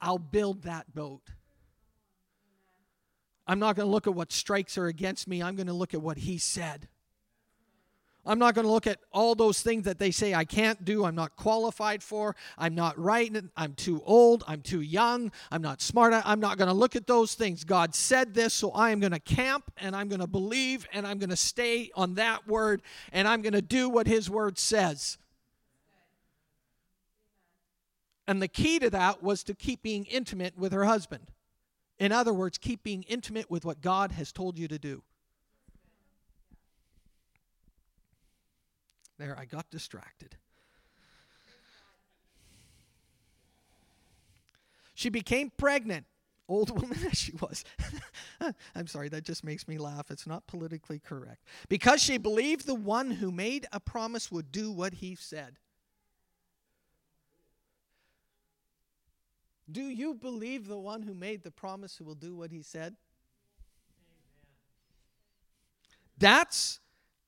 I'll 0.00 0.18
build 0.18 0.62
that 0.62 0.94
boat. 0.94 1.30
I'm 3.46 3.58
not 3.58 3.76
going 3.76 3.86
to 3.86 3.90
look 3.90 4.06
at 4.06 4.14
what 4.14 4.32
strikes 4.32 4.76
are 4.78 4.86
against 4.86 5.28
me. 5.28 5.42
I'm 5.42 5.56
going 5.56 5.66
to 5.66 5.72
look 5.72 5.94
at 5.94 6.02
what 6.02 6.18
He 6.18 6.38
said. 6.38 6.88
I'm 8.26 8.38
not 8.38 8.54
going 8.54 8.66
to 8.66 8.70
look 8.70 8.86
at 8.86 8.98
all 9.12 9.34
those 9.34 9.62
things 9.62 9.84
that 9.84 9.98
they 9.98 10.10
say 10.10 10.34
I 10.34 10.44
can't 10.44 10.84
do, 10.84 11.04
I'm 11.04 11.14
not 11.14 11.36
qualified 11.36 12.02
for, 12.02 12.34
I'm 12.58 12.74
not 12.74 12.98
right, 12.98 13.34
I'm 13.56 13.74
too 13.74 14.02
old, 14.04 14.42
I'm 14.48 14.62
too 14.62 14.80
young, 14.80 15.30
I'm 15.50 15.62
not 15.62 15.80
smart. 15.80 16.12
I'm 16.12 16.40
not 16.40 16.58
going 16.58 16.68
to 16.68 16.74
look 16.74 16.96
at 16.96 17.06
those 17.06 17.34
things. 17.34 17.64
God 17.64 17.94
said 17.94 18.34
this, 18.34 18.52
so 18.54 18.70
I 18.72 18.90
am 18.90 19.00
going 19.00 19.12
to 19.12 19.20
camp 19.20 19.72
and 19.76 19.94
I'm 19.94 20.08
going 20.08 20.20
to 20.20 20.26
believe 20.26 20.86
and 20.92 21.06
I'm 21.06 21.18
going 21.18 21.30
to 21.30 21.36
stay 21.36 21.90
on 21.94 22.14
that 22.14 22.46
word 22.46 22.82
and 23.12 23.28
I'm 23.28 23.42
going 23.42 23.52
to 23.52 23.62
do 23.62 23.88
what 23.88 24.06
His 24.06 24.28
word 24.28 24.58
says. 24.58 25.18
And 28.26 28.42
the 28.42 28.48
key 28.48 28.78
to 28.80 28.90
that 28.90 29.22
was 29.22 29.44
to 29.44 29.54
keep 29.54 29.82
being 29.82 30.04
intimate 30.06 30.58
with 30.58 30.72
her 30.72 30.84
husband. 30.84 31.30
In 31.98 32.12
other 32.12 32.34
words, 32.34 32.58
keep 32.58 32.82
being 32.82 33.04
intimate 33.04 33.50
with 33.50 33.64
what 33.64 33.80
God 33.80 34.12
has 34.12 34.32
told 34.32 34.58
you 34.58 34.68
to 34.68 34.78
do. 34.78 35.02
There, 39.18 39.36
I 39.38 39.44
got 39.44 39.70
distracted. 39.70 40.36
She 44.94 45.10
became 45.10 45.50
pregnant, 45.56 46.06
old 46.48 46.70
woman 46.80 46.98
as 47.10 47.18
she 47.18 47.32
was. 47.32 47.64
I'm 48.74 48.86
sorry, 48.86 49.08
that 49.10 49.24
just 49.24 49.44
makes 49.44 49.68
me 49.68 49.78
laugh. 49.78 50.10
It's 50.10 50.26
not 50.26 50.46
politically 50.46 50.98
correct. 50.98 51.44
Because 51.68 52.02
she 52.02 52.18
believed 52.18 52.66
the 52.66 52.74
one 52.74 53.10
who 53.10 53.30
made 53.30 53.66
a 53.72 53.80
promise 53.80 54.32
would 54.32 54.50
do 54.50 54.72
what 54.72 54.94
he 54.94 55.14
said. 55.14 55.58
Do 59.70 59.82
you 59.82 60.14
believe 60.14 60.68
the 60.68 60.78
one 60.78 61.02
who 61.02 61.12
made 61.12 61.42
the 61.42 61.50
promise 61.50 61.96
who 61.96 62.04
will 62.04 62.14
do 62.14 62.34
what 62.34 62.50
he 62.50 62.62
said? 62.62 62.96
That's 66.18 66.80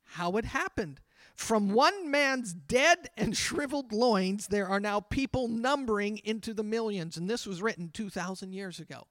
how 0.04 0.36
it 0.36 0.44
happened. 0.46 1.00
From 1.38 1.70
one 1.70 2.10
man's 2.10 2.52
dead 2.52 3.10
and 3.16 3.34
shriveled 3.34 3.92
loins, 3.92 4.48
there 4.48 4.66
are 4.66 4.80
now 4.80 4.98
people 4.98 5.46
numbering 5.46 6.18
into 6.24 6.52
the 6.52 6.64
millions. 6.64 7.16
And 7.16 7.30
this 7.30 7.46
was 7.46 7.62
written 7.62 7.90
2,000 7.94 8.52
years 8.52 8.80
ago. 8.80 9.06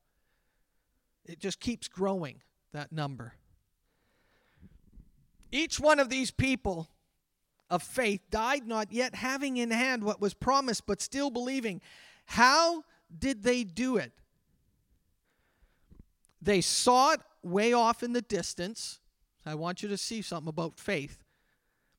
It 1.25 1.39
just 1.39 1.62
keeps 1.62 1.88
growing, 1.88 2.41
that 2.74 2.91
number. 2.91 3.36
Each 5.53 5.79
one 5.79 6.01
of 6.01 6.10
these 6.10 6.29
people 6.29 6.89
of 7.69 7.81
faith 7.81 8.19
died 8.29 8.67
not 8.67 8.91
yet 8.91 9.15
having 9.15 9.55
in 9.55 9.72
hand 9.72 10.03
what 10.03 10.19
was 10.19 10.34
promised, 10.34 10.86
but 10.86 11.01
still 11.01 11.29
believing. 11.29 11.79
How 12.25 12.84
did 13.17 13.43
they 13.43 13.63
do 13.63 13.96
it? 13.96 14.12
They 16.41 16.60
saw 16.60 17.13
it 17.13 17.22
way 17.41 17.72
off 17.72 18.03
in 18.03 18.12
the 18.12 18.22
distance. 18.22 19.00
I 19.46 19.55
want 19.55 19.81
you 19.81 19.88
to 19.88 19.98
see 19.98 20.22
something 20.22 20.50
about 20.50 20.77
faith. 20.77 21.24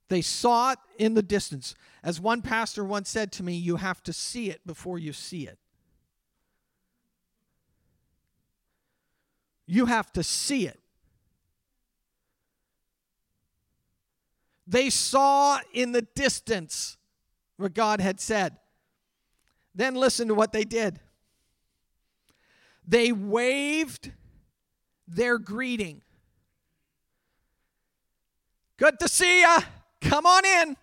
They 0.09 0.23
saw 0.23 0.73
it 0.73 0.79
in 0.99 1.15
the 1.15 1.23
distance. 1.23 1.75
As 2.03 2.21
one 2.21 2.43
pastor 2.43 2.85
once 2.85 3.09
said 3.09 3.31
to 3.33 3.43
me, 3.43 3.55
you 3.55 3.77
have 3.77 4.03
to 4.05 4.13
see 4.13 4.51
it 4.51 4.67
before 4.67 4.99
you 4.99 5.13
see 5.13 5.47
it. 5.47 5.59
You 9.67 9.87
have 9.87 10.11
to 10.15 10.23
see 10.23 10.67
it. 10.67 10.81
They 14.67 14.91
saw 14.91 15.61
in 15.73 15.93
the 15.93 16.03
distance 16.03 16.97
what 17.57 17.75
God 17.75 18.01
had 18.01 18.21
said. 18.21 18.57
Then 19.75 19.95
listen 19.95 20.29
to 20.29 20.35
what 20.35 20.53
they 20.53 20.65
did. 20.65 21.01
They 22.87 23.13
waved 23.13 24.13
their 25.07 25.39
greeting. 25.39 26.03
Good 28.79 28.99
to 29.01 29.09
see 29.09 29.41
you. 29.41 29.59
Come 30.01 30.27
on 30.27 30.45
in. 30.45 30.77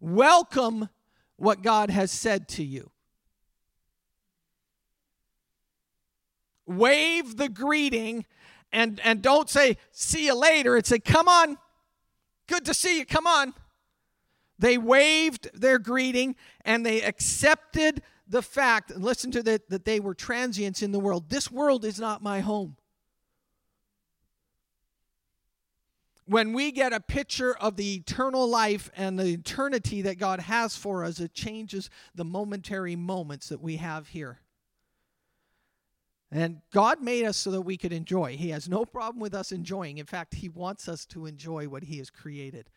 Welcome 0.00 0.88
what 1.36 1.62
God 1.62 1.90
has 1.90 2.10
said 2.10 2.48
to 2.48 2.64
you. 2.64 2.90
Wave 6.66 7.36
the 7.36 7.48
greeting 7.48 8.26
and, 8.72 9.00
and 9.02 9.22
don't 9.22 9.48
say, 9.48 9.76
see 9.90 10.26
you 10.26 10.34
later. 10.34 10.76
It's 10.76 10.88
say, 10.88 10.98
come 10.98 11.28
on. 11.28 11.56
Good 12.46 12.64
to 12.66 12.74
see 12.74 12.98
you. 12.98 13.06
Come 13.06 13.26
on. 13.26 13.54
They 14.58 14.76
waved 14.76 15.50
their 15.54 15.78
greeting 15.78 16.36
and 16.64 16.84
they 16.84 17.02
accepted 17.02 18.02
the 18.26 18.42
fact, 18.42 18.94
listen 18.96 19.30
to 19.30 19.42
that, 19.44 19.70
that 19.70 19.84
they 19.84 20.00
were 20.00 20.14
transients 20.14 20.82
in 20.82 20.92
the 20.92 20.98
world. 20.98 21.30
This 21.30 21.50
world 21.50 21.84
is 21.84 21.98
not 21.98 22.22
my 22.22 22.40
home. 22.40 22.76
When 26.28 26.52
we 26.52 26.72
get 26.72 26.92
a 26.92 27.00
picture 27.00 27.56
of 27.56 27.76
the 27.76 27.94
eternal 27.94 28.46
life 28.46 28.90
and 28.94 29.18
the 29.18 29.28
eternity 29.28 30.02
that 30.02 30.18
God 30.18 30.40
has 30.40 30.76
for 30.76 31.02
us, 31.02 31.20
it 31.20 31.32
changes 31.32 31.88
the 32.14 32.24
momentary 32.24 32.96
moments 32.96 33.48
that 33.48 33.62
we 33.62 33.76
have 33.76 34.08
here. 34.08 34.40
And 36.30 36.60
God 36.70 37.00
made 37.00 37.24
us 37.24 37.38
so 37.38 37.50
that 37.52 37.62
we 37.62 37.78
could 37.78 37.94
enjoy. 37.94 38.36
He 38.36 38.50
has 38.50 38.68
no 38.68 38.84
problem 38.84 39.20
with 39.20 39.32
us 39.32 39.52
enjoying. 39.52 39.96
In 39.96 40.04
fact, 40.04 40.34
He 40.34 40.50
wants 40.50 40.86
us 40.86 41.06
to 41.06 41.24
enjoy 41.24 41.66
what 41.66 41.84
He 41.84 41.96
has 41.96 42.10
created. 42.10 42.68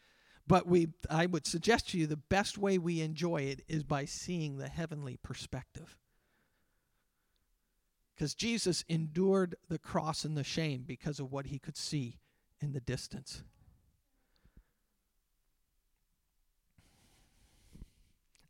But 0.47 0.65
we 0.65 0.87
I 1.09 1.25
would 1.25 1.45
suggest 1.45 1.89
to 1.89 1.97
you 1.97 2.07
the 2.07 2.15
best 2.15 2.57
way 2.57 2.77
we 2.77 3.01
enjoy 3.01 3.41
it 3.41 3.63
is 3.67 3.83
by 3.83 4.05
seeing 4.05 4.57
the 4.59 4.69
heavenly 4.69 5.17
perspective. 5.21 5.97
Because 8.15 8.33
Jesus 8.33 8.85
endured 8.87 9.55
the 9.67 9.77
cross 9.79 10.23
and 10.23 10.37
the 10.37 10.43
shame 10.45 10.85
because 10.87 11.19
of 11.19 11.33
what 11.33 11.47
he 11.47 11.59
could 11.59 11.75
see 11.75 12.21
in 12.61 12.73
the 12.73 12.79
distance. 12.79 13.43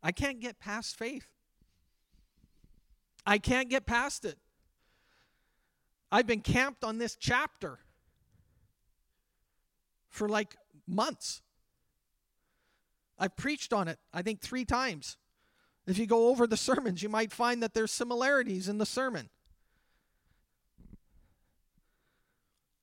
I 0.02 0.12
can't 0.12 0.40
get 0.40 0.58
past 0.58 0.98
faith. 0.98 1.28
I 3.24 3.38
can't 3.38 3.70
get 3.70 3.86
past 3.86 4.24
it. 4.24 4.36
I've 6.10 6.26
been 6.26 6.40
camped 6.40 6.84
on 6.84 6.98
this 6.98 7.14
chapter 7.14 7.78
for 10.10 10.28
like 10.28 10.56
months. 10.86 11.40
I've 13.18 13.36
preached 13.36 13.72
on 13.72 13.88
it, 13.88 13.98
I 14.12 14.22
think, 14.22 14.40
three 14.40 14.64
times. 14.64 15.16
If 15.86 15.98
you 15.98 16.06
go 16.06 16.28
over 16.28 16.46
the 16.46 16.56
sermons, 16.56 17.02
you 17.02 17.08
might 17.08 17.32
find 17.32 17.62
that 17.62 17.72
there's 17.72 17.92
similarities 17.92 18.68
in 18.68 18.78
the 18.78 18.86
sermon. 18.86 19.30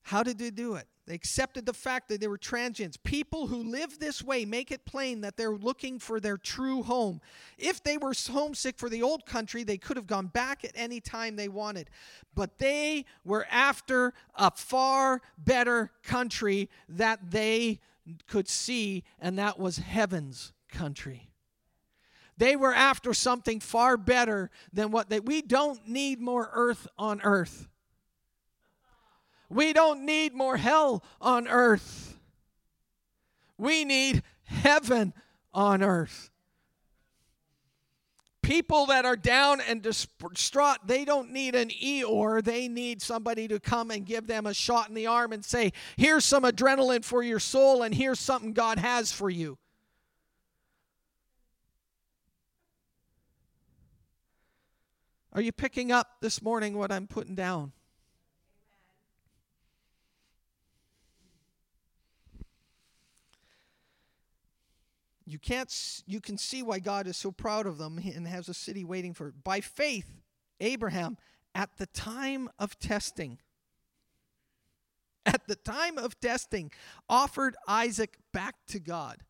How 0.10 0.24
did 0.24 0.40
they 0.40 0.50
do 0.50 0.74
it? 0.74 0.88
They 1.06 1.14
accepted 1.14 1.68
the 1.68 1.74
fact 1.74 2.10
that 2.10 2.20
they 2.20 2.28
were 2.28 2.40
transients. 2.40 2.98
People 2.98 3.46
who 3.46 3.62
live 3.62 4.00
this 4.00 4.24
way 4.24 4.44
make 4.44 4.72
it 4.72 4.84
plain 4.84 5.22
that 5.22 5.38
they're 5.38 5.52
looking 5.52 6.00
for 6.00 6.20
their 6.20 6.36
true 6.36 6.82
home. 6.82 7.22
If 7.60 7.84
they 7.84 7.96
were 7.96 8.14
homesick 8.28 8.80
for 8.80 8.90
the 8.90 9.04
old 9.04 9.28
country, 9.28 9.64
they 9.64 9.78
could 9.78 9.98
have 9.98 10.08
gone 10.08 10.26
back 10.26 10.66
at 10.66 10.72
any 10.74 11.00
time 11.00 11.36
they 11.36 11.48
wanted. 11.48 11.92
But 12.34 12.58
they 12.58 13.06
were 13.24 13.46
after 13.52 14.16
a 14.34 14.50
far 14.50 15.22
better 15.38 15.92
country 16.02 16.72
that 16.88 17.30
they 17.30 17.80
could 18.26 18.48
see, 18.48 19.04
and 19.20 19.38
that 19.38 19.60
was 19.60 19.78
heaven's 19.78 20.54
country. 20.72 21.30
They 22.36 22.56
were 22.56 22.74
after 22.74 23.14
something 23.14 23.60
far 23.60 23.96
better 23.96 24.50
than 24.74 24.90
what 24.90 25.12
they. 25.12 25.20
We 25.20 25.44
don't 25.44 25.88
need 25.88 26.20
more 26.20 26.50
earth 26.52 26.88
on 26.98 27.22
earth. 27.22 27.68
We 29.50 29.74
don't 29.74 30.06
need 30.06 30.34
more 30.34 30.58
hell 30.58 31.04
on 31.20 31.48
earth. 31.48 32.18
We 33.58 33.84
need 33.84 34.24
heaven 34.46 35.14
on 35.54 35.84
earth 35.84 36.30
people 38.50 38.88
that 38.88 39.06
are 39.06 39.16
down 39.16 39.62
and 39.62 39.84
distraught, 39.84 40.80
they 40.84 41.06
don't 41.06 41.32
need 41.32 41.54
an 41.54 41.70
Eeyore. 41.70 42.44
They 42.44 42.68
need 42.68 43.00
somebody 43.00 43.48
to 43.48 43.60
come 43.60 43.92
and 43.92 44.04
give 44.04 44.26
them 44.26 44.48
a 44.48 44.56
shot 44.56 44.90
in 44.90 44.96
the 44.96 45.06
arm 45.06 45.34
and 45.34 45.46
say, 45.46 45.72
Here's 45.98 46.26
some 46.26 46.42
adrenaline 46.42 47.06
for 47.06 47.22
your 47.22 47.38
soul, 47.38 47.84
and 47.84 47.94
here's 47.94 48.20
something 48.20 48.54
God 48.54 48.80
has 48.80 49.12
for 49.12 49.30
you. 49.30 49.60
Are 55.32 55.42
you 55.42 55.52
picking 55.52 55.92
up 55.92 56.08
this 56.20 56.42
morning 56.42 56.76
what 56.76 56.92
I'm 56.92 57.06
putting 57.06 57.36
down? 57.36 57.72
You 65.30 65.38
can't 65.38 65.72
you 66.08 66.20
can 66.20 66.40
see 66.40 66.64
why 66.64 66.80
God 66.80 67.06
is 67.06 67.16
so 67.16 67.32
proud 67.32 67.68
of 67.68 67.78
them 67.78 68.00
and 68.00 68.28
has 68.28 68.50
a 68.50 68.54
city 68.54 68.84
waiting 68.84 69.14
for. 69.14 69.32
By 69.44 69.62
faith, 69.62 70.08
Abraham 70.60 71.18
at 71.54 71.78
the 71.78 71.86
time 71.86 72.50
of 72.58 72.80
testing 72.80 73.38
at 75.28 75.48
the 75.48 75.56
time 75.56 76.00
of 76.00 76.20
testing 76.20 76.72
offered 77.08 77.56
Isaac 77.68 78.18
back 78.34 78.56
to 78.70 78.80
God. 78.80 79.24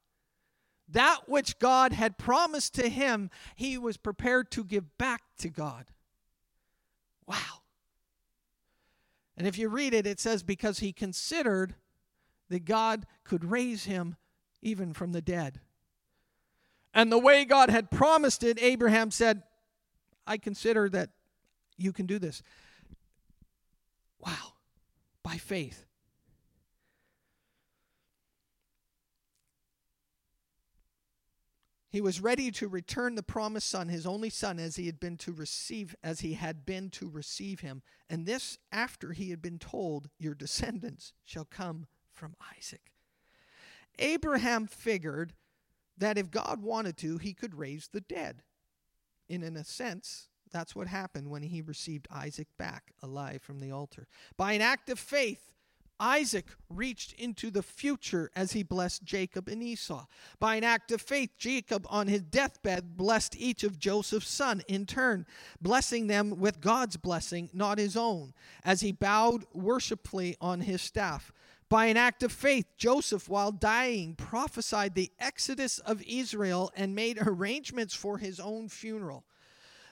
That 0.87 1.27
which 1.27 1.59
God 1.59 1.91
had 1.91 2.17
promised 2.17 2.75
to 2.75 2.87
him, 2.87 3.29
he 3.55 3.77
was 3.77 3.97
prepared 3.97 4.51
to 4.51 4.63
give 4.63 4.97
back 4.97 5.21
to 5.39 5.49
God. 5.49 5.87
Wow. 7.27 7.63
And 9.37 9.45
if 9.45 9.57
you 9.57 9.67
read 9.67 9.93
it, 9.93 10.07
it 10.07 10.19
says, 10.19 10.43
because 10.43 10.79
he 10.79 10.93
considered 10.93 11.75
that 12.49 12.65
God 12.65 13.05
could 13.23 13.43
raise 13.43 13.85
him 13.85 14.15
even 14.61 14.93
from 14.93 15.11
the 15.11 15.21
dead. 15.21 15.59
And 16.93 17.11
the 17.11 17.19
way 17.19 17.45
God 17.45 17.69
had 17.69 17.91
promised 17.91 18.43
it, 18.43 18.61
Abraham 18.61 19.11
said, 19.11 19.43
I 20.25 20.37
consider 20.37 20.89
that 20.89 21.09
you 21.77 21.93
can 21.93 22.05
do 22.05 22.19
this. 22.19 22.41
Wow, 24.19 24.53
by 25.23 25.37
faith. 25.37 25.85
He 31.91 32.01
was 32.01 32.21
ready 32.21 32.51
to 32.51 32.67
return 32.67 33.15
the 33.15 33.23
promised 33.23 33.67
son, 33.67 33.89
his 33.89 34.05
only 34.05 34.29
son, 34.29 34.59
as 34.59 34.75
he 34.75 34.85
had 34.85 34.99
been 34.99 35.17
to 35.17 35.31
receive, 35.31 35.95
as 36.03 36.19
he 36.19 36.35
had 36.35 36.63
been 36.63 36.91
to 36.91 37.09
receive 37.09 37.61
him. 37.61 37.81
And 38.07 38.27
this 38.27 38.59
after 38.71 39.13
he 39.13 39.31
had 39.31 39.41
been 39.41 39.57
told, 39.57 40.09
Your 40.19 40.35
descendants 40.35 41.13
shall 41.25 41.45
come 41.45 41.87
from 42.11 42.35
Isaac. 42.55 42.91
Abraham 43.97 44.67
figured 44.67 45.33
that 45.99 46.17
if 46.17 46.31
God 46.31 46.61
wanted 46.61 46.97
to, 46.97 47.17
he 47.17 47.33
could 47.33 47.55
raise 47.55 47.87
the 47.87 48.01
dead. 48.01 48.41
And 49.29 49.43
in 49.43 49.55
a 49.55 49.63
sense, 49.63 50.27
that's 50.51 50.75
what 50.75 50.87
happened 50.87 51.29
when 51.29 51.43
he 51.43 51.61
received 51.61 52.07
Isaac 52.11 52.47
back 52.57 52.93
alive 53.03 53.41
from 53.41 53.59
the 53.59 53.71
altar. 53.71 54.07
By 54.37 54.53
an 54.53 54.61
act 54.61 54.89
of 54.89 54.97
faith, 54.97 55.53
Isaac 55.99 56.45
reached 56.69 57.11
into 57.13 57.51
the 57.51 57.61
future 57.61 58.31
as 58.33 58.53
he 58.53 58.63
blessed 58.63 59.03
Jacob 59.03 59.49
and 59.49 59.61
Esau. 59.61 60.05
By 60.39 60.55
an 60.55 60.63
act 60.63 60.91
of 60.91 61.01
faith, 61.01 61.31
Jacob 61.37 61.85
on 61.89 62.07
his 62.07 62.21
deathbed 62.21 62.95
blessed 62.95 63.35
each 63.37 63.63
of 63.63 63.77
Joseph's 63.77 64.29
sons 64.29 64.63
in 64.67 64.85
turn, 64.85 65.25
blessing 65.61 66.07
them 66.07 66.39
with 66.39 66.61
God's 66.61 66.95
blessing, 66.95 67.49
not 67.53 67.77
his 67.77 67.97
own, 67.97 68.33
as 68.63 68.79
he 68.79 68.93
bowed 68.93 69.43
worshipfully 69.53 70.37
on 70.39 70.61
his 70.61 70.81
staff. 70.81 71.33
By 71.69 71.85
an 71.85 71.97
act 71.97 72.23
of 72.23 72.31
faith, 72.31 72.65
Joseph, 72.77 73.29
while 73.29 73.51
dying, 73.51 74.15
prophesied 74.15 74.95
the 74.95 75.11
exodus 75.19 75.77
of 75.77 76.01
Israel 76.07 76.71
and 76.75 76.95
made 76.95 77.19
arrangements 77.21 77.93
for 77.93 78.17
his 78.17 78.39
own 78.39 78.69
funeral, 78.69 79.23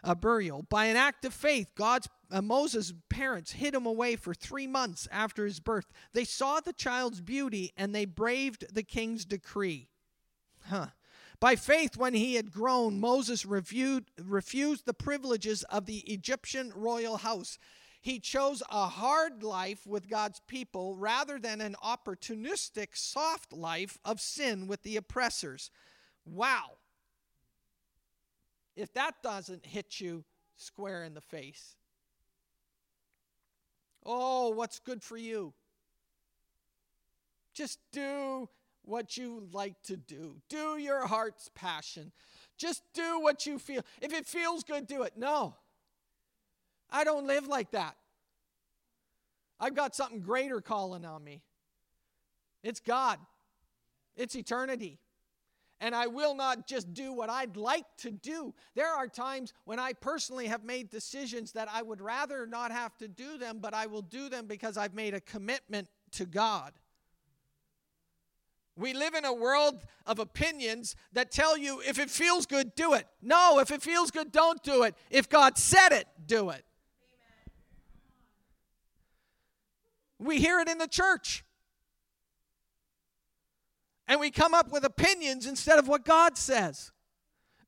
a 0.03 0.15
burial. 0.15 0.63
By 0.63 0.85
an 0.85 0.97
act 0.97 1.23
of 1.23 1.35
faith, 1.35 1.75
God's 1.75 2.09
uh, 2.31 2.41
Moses' 2.41 2.93
parents 3.09 3.51
hid 3.53 3.75
him 3.75 3.85
away 3.85 4.15
for 4.15 4.33
three 4.33 4.67
months 4.67 5.07
after 5.11 5.45
his 5.45 5.59
birth. 5.59 5.85
They 6.13 6.25
saw 6.25 6.59
the 6.59 6.73
child's 6.73 7.21
beauty 7.21 7.73
and 7.77 7.93
they 7.93 8.05
braved 8.05 8.73
the 8.73 8.83
king's 8.83 9.23
decree. 9.23 9.87
Huh. 10.69 10.87
By 11.39 11.55
faith, 11.55 11.95
when 11.95 12.15
he 12.15 12.33
had 12.33 12.51
grown, 12.51 12.99
Moses 12.99 13.45
reviewed, 13.45 14.05
refused 14.19 14.85
the 14.85 14.93
privileges 14.93 15.63
of 15.63 15.85
the 15.85 15.99
Egyptian 15.99 16.73
royal 16.75 17.17
house 17.17 17.59
he 18.01 18.19
chose 18.19 18.63
a 18.69 18.87
hard 18.87 19.43
life 19.43 19.85
with 19.85 20.09
God's 20.09 20.41
people 20.47 20.95
rather 20.95 21.39
than 21.39 21.61
an 21.61 21.75
opportunistic, 21.83 22.89
soft 22.95 23.51
life 23.51 23.97
of 24.05 24.21
sin 24.21 24.67
with 24.67 24.83
the 24.83 24.97
oppressors. 24.97 25.71
Wow. 26.25 26.77
If 28.75 28.93
that 28.93 29.15
doesn't 29.23 29.65
hit 29.65 29.99
you 29.99 30.23
square 30.55 31.03
in 31.03 31.13
the 31.13 31.21
face. 31.21 31.75
Oh, 34.05 34.49
what's 34.49 34.79
good 34.79 35.03
for 35.03 35.17
you? 35.17 35.53
Just 37.53 37.79
do 37.91 38.47
what 38.83 39.17
you 39.17 39.47
like 39.51 39.81
to 39.83 39.97
do. 39.97 40.37
Do 40.47 40.77
your 40.77 41.07
heart's 41.07 41.49
passion. 41.53 42.11
Just 42.57 42.83
do 42.93 43.19
what 43.19 43.45
you 43.45 43.59
feel. 43.59 43.81
If 44.01 44.13
it 44.13 44.25
feels 44.25 44.63
good, 44.63 44.87
do 44.87 45.03
it. 45.03 45.13
No. 45.17 45.55
I 46.89 47.03
don't 47.03 47.27
live 47.27 47.47
like 47.47 47.71
that. 47.71 47.95
I've 49.59 49.75
got 49.75 49.95
something 49.95 50.21
greater 50.21 50.61
calling 50.61 51.05
on 51.05 51.23
me. 51.23 51.41
It's 52.63 52.79
God, 52.79 53.19
it's 54.15 54.35
eternity. 54.35 54.99
And 55.79 55.93
I 55.93 56.07
will 56.07 56.33
not 56.33 56.65
just 56.65 56.91
do 56.91 57.13
what 57.13 57.29
I'd 57.29 57.55
like 57.55 57.85
to 57.99 58.09
do. 58.09 58.55
There 58.73 58.91
are 58.91 59.07
times 59.07 59.53
when 59.65 59.79
I 59.79 59.93
personally 59.93 60.47
have 60.47 60.63
made 60.63 60.89
decisions 60.89 61.51
that 61.51 61.69
I 61.71 61.83
would 61.83 62.01
rather 62.01 62.47
not 62.47 62.71
have 62.71 62.97
to 62.97 63.07
do 63.07 63.37
them, 63.37 63.59
but 63.61 63.75
I 63.75 63.85
will 63.85 64.01
do 64.01 64.27
them 64.27 64.47
because 64.47 64.75
I've 64.75 64.95
made 64.95 65.13
a 65.13 65.21
commitment 65.21 65.87
to 66.13 66.25
God. 66.25 66.73
We 68.75 68.93
live 68.93 69.13
in 69.13 69.25
a 69.25 69.33
world 69.33 69.85
of 70.07 70.17
opinions 70.17 70.95
that 71.13 71.31
tell 71.31 71.55
you 71.57 71.81
if 71.81 71.99
it 71.99 72.09
feels 72.09 72.47
good, 72.47 72.73
do 72.75 72.93
it. 72.93 73.07
No, 73.21 73.59
if 73.59 73.69
it 73.69 73.83
feels 73.83 74.09
good, 74.09 74.31
don't 74.31 74.61
do 74.63 74.83
it. 74.83 74.95
If 75.11 75.29
God 75.29 75.59
said 75.59 75.91
it, 75.91 76.07
do 76.25 76.49
it. 76.49 76.63
We 80.19 80.39
hear 80.39 80.59
it 80.59 80.67
in 80.67 80.77
the 80.77 80.87
church. 80.87 81.43
And 84.07 84.19
we 84.19 84.31
come 84.31 84.53
up 84.53 84.71
with 84.71 84.85
opinions 84.85 85.45
instead 85.45 85.79
of 85.79 85.87
what 85.87 86.05
God 86.05 86.37
says. 86.37 86.91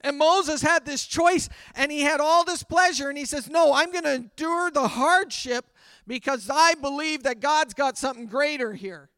And 0.01 0.17
Moses 0.17 0.61
had 0.61 0.85
this 0.85 1.05
choice 1.05 1.49
and 1.75 1.91
he 1.91 2.01
had 2.01 2.21
all 2.21 2.45
this 2.45 2.63
pleasure. 2.63 3.09
And 3.09 3.17
he 3.17 3.25
says, 3.25 3.49
No, 3.49 3.73
I'm 3.73 3.91
going 3.91 4.05
to 4.05 4.13
endure 4.13 4.71
the 4.71 4.87
hardship 4.87 5.65
because 6.07 6.49
I 6.51 6.75
believe 6.75 7.23
that 7.23 7.41
God's 7.41 7.73
got 7.73 7.97
something 7.97 8.27
greater 8.27 8.73
here. 8.73 9.09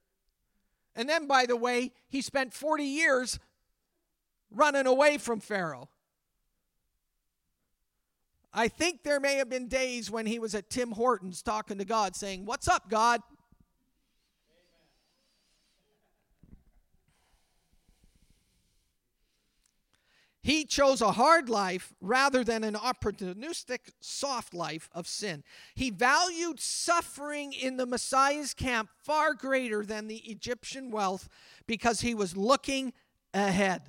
And 0.95 1.07
then, 1.07 1.27
by 1.27 1.45
the 1.45 1.55
way, 1.55 1.91
he 2.09 2.21
spent 2.21 2.53
40 2.53 2.83
years 2.83 3.39
running 4.49 4.87
away 4.87 5.17
from 5.17 5.39
Pharaoh. 5.39 5.89
I 8.53 8.67
think 8.67 9.03
there 9.03 9.19
may 9.19 9.35
have 9.35 9.49
been 9.49 9.67
days 9.67 10.11
when 10.11 10.25
he 10.25 10.39
was 10.39 10.53
at 10.55 10.69
Tim 10.69 10.91
Hortons 10.91 11.41
talking 11.41 11.77
to 11.77 11.85
God, 11.85 12.15
saying, 12.15 12.45
What's 12.45 12.67
up, 12.67 12.89
God? 12.89 13.21
He 20.43 20.65
chose 20.65 21.01
a 21.01 21.11
hard 21.11 21.49
life 21.49 21.93
rather 22.01 22.43
than 22.43 22.63
an 22.63 22.73
opportunistic, 22.73 23.91
soft 23.99 24.55
life 24.55 24.89
of 24.91 25.07
sin. 25.07 25.43
He 25.75 25.91
valued 25.91 26.59
suffering 26.59 27.53
in 27.53 27.77
the 27.77 27.85
Messiah's 27.85 28.55
camp 28.55 28.89
far 29.03 29.35
greater 29.35 29.85
than 29.85 30.07
the 30.07 30.17
Egyptian 30.17 30.89
wealth 30.89 31.29
because 31.67 32.01
he 32.01 32.15
was 32.15 32.35
looking 32.35 32.91
ahead. 33.35 33.83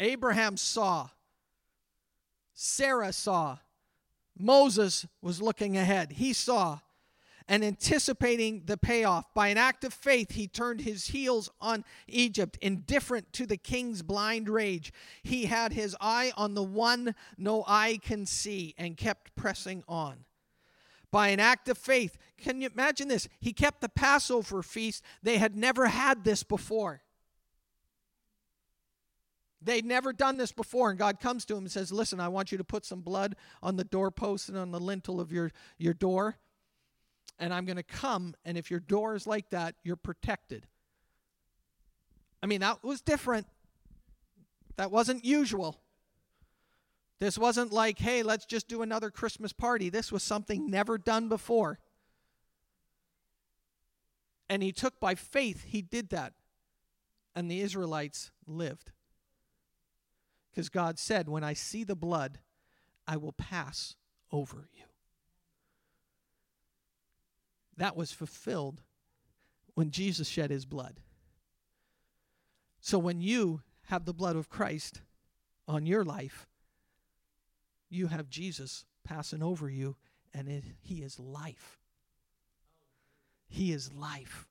Abraham 0.00 0.56
saw, 0.56 1.10
Sarah 2.54 3.12
saw, 3.12 3.58
Moses 4.38 5.06
was 5.20 5.42
looking 5.42 5.76
ahead. 5.76 6.12
He 6.12 6.32
saw 6.32 6.80
and 7.46 7.64
anticipating 7.64 8.62
the 8.66 8.76
payoff. 8.76 9.32
By 9.34 9.48
an 9.48 9.58
act 9.58 9.84
of 9.84 9.92
faith, 9.92 10.32
he 10.32 10.48
turned 10.48 10.80
his 10.80 11.08
heels 11.08 11.50
on 11.60 11.84
Egypt, 12.08 12.58
indifferent 12.62 13.32
to 13.34 13.46
the 13.46 13.56
king's 13.56 14.02
blind 14.02 14.48
rage. 14.48 14.92
He 15.22 15.46
had 15.46 15.72
his 15.72 15.96
eye 16.00 16.32
on 16.36 16.54
the 16.54 16.62
one 16.62 17.14
no 17.36 17.64
eye 17.66 17.98
can 18.02 18.24
see 18.26 18.74
and 18.78 18.96
kept 18.96 19.36
pressing 19.36 19.84
on. 19.86 20.24
By 21.10 21.28
an 21.28 21.38
act 21.38 21.68
of 21.68 21.78
faith, 21.78 22.16
can 22.38 22.60
you 22.60 22.68
imagine 22.72 23.08
this? 23.08 23.28
He 23.40 23.52
kept 23.52 23.80
the 23.80 23.88
Passover 23.88 24.62
feast. 24.62 25.04
They 25.22 25.38
had 25.38 25.54
never 25.54 25.86
had 25.86 26.24
this 26.24 26.42
before. 26.42 27.02
They'd 29.64 29.84
never 29.84 30.12
done 30.12 30.36
this 30.36 30.52
before, 30.52 30.90
and 30.90 30.98
God 30.98 31.20
comes 31.20 31.44
to 31.46 31.54
him 31.54 31.64
and 31.64 31.72
says, 31.72 31.90
Listen, 31.90 32.20
I 32.20 32.28
want 32.28 32.52
you 32.52 32.58
to 32.58 32.64
put 32.64 32.84
some 32.84 33.00
blood 33.00 33.34
on 33.62 33.76
the 33.76 33.84
doorpost 33.84 34.48
and 34.48 34.58
on 34.58 34.70
the 34.70 34.80
lintel 34.80 35.20
of 35.20 35.32
your, 35.32 35.50
your 35.78 35.94
door 35.94 36.36
and 37.38 37.52
I'm 37.52 37.64
going 37.64 37.76
to 37.76 37.82
come, 37.82 38.34
and 38.44 38.56
if 38.56 38.70
your 38.70 38.80
door 38.80 39.14
is 39.14 39.26
like 39.26 39.50
that, 39.50 39.74
you're 39.82 39.96
protected. 39.96 40.66
I 42.42 42.46
mean, 42.46 42.60
that 42.60 42.84
was 42.84 43.00
different. 43.00 43.46
That 44.76 44.90
wasn't 44.90 45.24
usual. 45.24 45.80
This 47.18 47.38
wasn't 47.38 47.72
like, 47.72 47.98
hey, 47.98 48.22
let's 48.22 48.44
just 48.44 48.68
do 48.68 48.82
another 48.82 49.10
Christmas 49.10 49.52
party. 49.52 49.88
This 49.88 50.12
was 50.12 50.22
something 50.22 50.70
never 50.70 50.98
done 50.98 51.28
before. 51.28 51.78
And 54.48 54.62
he 54.62 54.72
took 54.72 55.00
by 55.00 55.14
faith, 55.14 55.64
he 55.64 55.80
did 55.80 56.10
that. 56.10 56.34
And 57.34 57.50
the 57.50 57.60
Israelites 57.60 58.30
lived. 58.46 58.92
Because 60.54 60.68
God 60.68 61.00
said, 61.00 61.28
when 61.28 61.42
I 61.42 61.52
see 61.52 61.82
the 61.82 61.96
blood, 61.96 62.38
I 63.08 63.16
will 63.16 63.32
pass 63.32 63.96
over 64.30 64.68
you. 64.72 64.84
That 67.76 67.96
was 67.96 68.12
fulfilled 68.12 68.80
when 69.74 69.90
Jesus 69.90 70.28
shed 70.28 70.50
his 70.50 70.64
blood. 70.64 71.00
So 72.80 72.98
when 72.98 73.20
you 73.20 73.62
have 73.86 74.04
the 74.04 74.14
blood 74.14 74.36
of 74.36 74.48
Christ 74.48 75.00
on 75.66 75.86
your 75.86 76.04
life, 76.04 76.46
you 77.90 78.06
have 78.06 78.28
Jesus 78.28 78.84
passing 79.02 79.42
over 79.42 79.68
you, 79.68 79.96
and 80.32 80.48
it, 80.48 80.62
he 80.80 81.02
is 81.02 81.18
life. 81.18 81.80
He 83.48 83.72
is 83.72 83.92
life. 83.92 84.46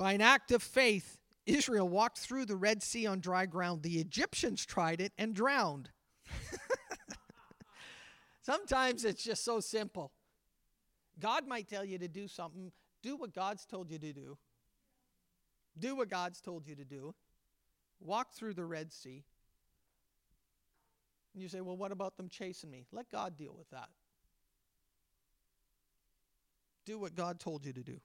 By 0.00 0.14
an 0.14 0.22
act 0.22 0.50
of 0.50 0.62
faith, 0.62 1.18
Israel 1.44 1.86
walked 1.86 2.16
through 2.16 2.46
the 2.46 2.56
Red 2.56 2.82
Sea 2.82 3.06
on 3.06 3.20
dry 3.20 3.44
ground. 3.44 3.82
The 3.82 3.98
Egyptians 3.98 4.64
tried 4.64 4.98
it 4.98 5.12
and 5.18 5.34
drowned. 5.34 5.90
Sometimes 8.40 9.04
it's 9.04 9.22
just 9.22 9.44
so 9.44 9.60
simple. 9.60 10.10
God 11.18 11.46
might 11.46 11.68
tell 11.68 11.84
you 11.84 11.98
to 11.98 12.08
do 12.08 12.28
something, 12.28 12.72
do 13.02 13.14
what 13.14 13.34
God's 13.34 13.66
told 13.66 13.90
you 13.90 13.98
to 13.98 14.14
do. 14.14 14.38
Do 15.78 15.96
what 15.96 16.08
God's 16.08 16.40
told 16.40 16.66
you 16.66 16.76
to 16.76 16.84
do. 16.86 17.14
Walk 18.00 18.32
through 18.32 18.54
the 18.54 18.64
Red 18.64 18.94
Sea. 18.94 19.22
And 21.34 21.42
you 21.42 21.48
say, 21.50 21.60
well, 21.60 21.76
what 21.76 21.92
about 21.92 22.16
them 22.16 22.30
chasing 22.30 22.70
me? 22.70 22.86
Let 22.90 23.10
God 23.10 23.36
deal 23.36 23.54
with 23.54 23.68
that. 23.68 23.90
Do 26.86 26.98
what 26.98 27.14
God 27.14 27.38
told 27.38 27.66
you 27.66 27.74
to 27.74 27.82
do 27.82 28.00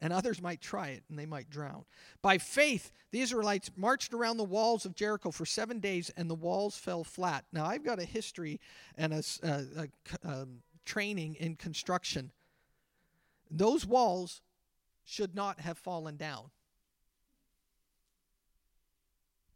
and 0.00 0.12
others 0.12 0.42
might 0.42 0.60
try 0.60 0.88
it 0.88 1.02
and 1.08 1.18
they 1.18 1.26
might 1.26 1.50
drown. 1.50 1.84
By 2.22 2.38
faith, 2.38 2.92
the 3.10 3.20
Israelites 3.20 3.70
marched 3.76 4.12
around 4.12 4.36
the 4.36 4.44
walls 4.44 4.84
of 4.84 4.94
Jericho 4.94 5.30
for 5.30 5.46
seven 5.46 5.80
days 5.80 6.10
and 6.16 6.28
the 6.28 6.34
walls 6.34 6.76
fell 6.76 7.04
flat. 7.04 7.44
Now, 7.52 7.64
I've 7.64 7.84
got 7.84 7.98
a 7.98 8.04
history 8.04 8.60
and 8.96 9.14
a, 9.14 9.22
a, 9.42 9.88
a 10.24 10.42
um, 10.42 10.62
training 10.84 11.36
in 11.36 11.56
construction. 11.56 12.32
Those 13.50 13.86
walls 13.86 14.42
should 15.04 15.34
not 15.34 15.60
have 15.60 15.78
fallen 15.78 16.16
down, 16.16 16.50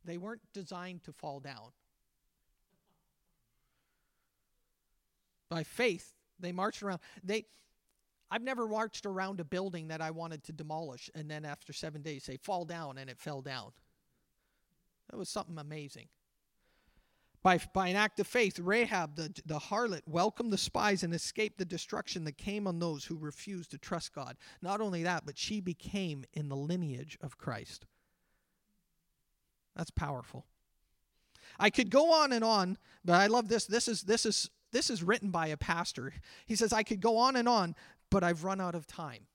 they 0.04 0.18
weren't 0.18 0.42
designed 0.52 1.04
to 1.04 1.12
fall 1.12 1.40
down. 1.40 1.72
By 5.50 5.62
faith, 5.62 6.14
they 6.38 6.52
marched 6.52 6.82
around. 6.82 7.00
They 7.24 7.46
I've 8.30 8.42
never 8.42 8.68
marched 8.68 9.06
around 9.06 9.40
a 9.40 9.44
building 9.44 9.88
that 9.88 10.00
I 10.00 10.10
wanted 10.10 10.44
to 10.44 10.52
demolish 10.52 11.10
and 11.14 11.30
then 11.30 11.44
after 11.44 11.72
seven 11.72 12.02
days 12.02 12.24
say, 12.24 12.36
fall 12.36 12.64
down, 12.64 12.98
and 12.98 13.08
it 13.08 13.18
fell 13.18 13.40
down. 13.40 13.72
That 15.10 15.16
was 15.16 15.30
something 15.30 15.58
amazing. 15.58 16.08
By, 17.42 17.60
by 17.72 17.88
an 17.88 17.96
act 17.96 18.20
of 18.20 18.26
faith, 18.26 18.58
Rahab, 18.58 19.16
the, 19.16 19.32
the 19.46 19.58
harlot, 19.58 20.02
welcomed 20.06 20.52
the 20.52 20.58
spies 20.58 21.02
and 21.02 21.14
escaped 21.14 21.56
the 21.56 21.64
destruction 21.64 22.24
that 22.24 22.36
came 22.36 22.66
on 22.66 22.78
those 22.78 23.04
who 23.04 23.16
refused 23.16 23.70
to 23.70 23.78
trust 23.78 24.12
God. 24.12 24.36
Not 24.60 24.80
only 24.80 25.04
that, 25.04 25.24
but 25.24 25.38
she 25.38 25.60
became 25.60 26.24
in 26.34 26.48
the 26.48 26.56
lineage 26.56 27.16
of 27.22 27.38
Christ. 27.38 27.86
That's 29.76 29.92
powerful. 29.92 30.44
I 31.58 31.70
could 31.70 31.90
go 31.90 32.12
on 32.12 32.32
and 32.32 32.44
on, 32.44 32.76
but 33.04 33.14
I 33.14 33.28
love 33.28 33.48
this. 33.48 33.66
This 33.66 33.88
is 33.88 34.02
this 34.02 34.26
is 34.26 34.50
this 34.72 34.90
is 34.90 35.02
written 35.02 35.30
by 35.30 35.46
a 35.46 35.56
pastor. 35.56 36.12
He 36.46 36.56
says 36.56 36.72
I 36.72 36.82
could 36.82 37.00
go 37.00 37.16
on 37.16 37.36
and 37.36 37.48
on, 37.48 37.74
but 38.10 38.24
I've 38.24 38.44
run 38.44 38.60
out 38.60 38.74
of 38.74 38.86
time. 38.86 39.26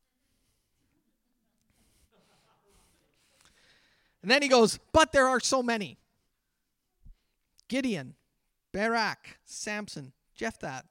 And 4.22 4.32
then 4.32 4.42
he 4.42 4.48
goes, 4.48 4.80
But 4.92 5.12
there 5.12 5.28
are 5.28 5.40
so 5.40 5.62
many 5.62 5.98
Gideon, 7.68 8.16
Barak, 8.72 9.40
Samson, 9.46 10.14
Jephthah, 10.36 10.84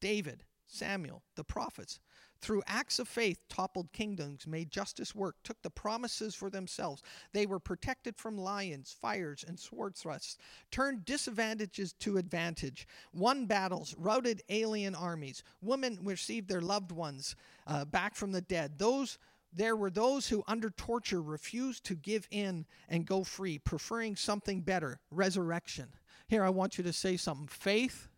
David, 0.00 0.44
Samuel, 0.66 1.22
the 1.34 1.44
prophets, 1.44 1.98
through 2.44 2.62
acts 2.66 2.98
of 2.98 3.08
faith, 3.08 3.40
toppled 3.48 3.90
kingdoms, 3.92 4.46
made 4.46 4.70
justice 4.70 5.14
work, 5.14 5.36
took 5.42 5.60
the 5.62 5.70
promises 5.70 6.34
for 6.34 6.50
themselves. 6.50 7.02
They 7.32 7.46
were 7.46 7.58
protected 7.58 8.18
from 8.18 8.36
lions, 8.36 8.94
fires, 9.00 9.46
and 9.48 9.58
sword 9.58 9.96
thrusts, 9.96 10.36
turned 10.70 11.06
disadvantages 11.06 11.94
to 12.00 12.18
advantage, 12.18 12.86
won 13.14 13.46
battles, 13.46 13.94
routed 13.98 14.42
alien 14.50 14.94
armies. 14.94 15.42
Women 15.62 15.98
received 16.02 16.48
their 16.48 16.60
loved 16.60 16.92
ones 16.92 17.34
uh, 17.66 17.86
back 17.86 18.14
from 18.14 18.32
the 18.32 18.42
dead. 18.42 18.78
Those 18.78 19.18
there 19.56 19.76
were 19.76 19.90
those 19.90 20.28
who, 20.28 20.42
under 20.48 20.70
torture, 20.70 21.22
refused 21.22 21.84
to 21.84 21.94
give 21.94 22.26
in 22.32 22.66
and 22.88 23.06
go 23.06 23.22
free, 23.22 23.56
preferring 23.56 24.16
something 24.16 24.60
better 24.60 24.98
resurrection. 25.12 25.90
Here, 26.26 26.42
I 26.42 26.50
want 26.50 26.76
you 26.76 26.82
to 26.82 26.92
say 26.92 27.16
something 27.16 27.46
faith 27.46 28.08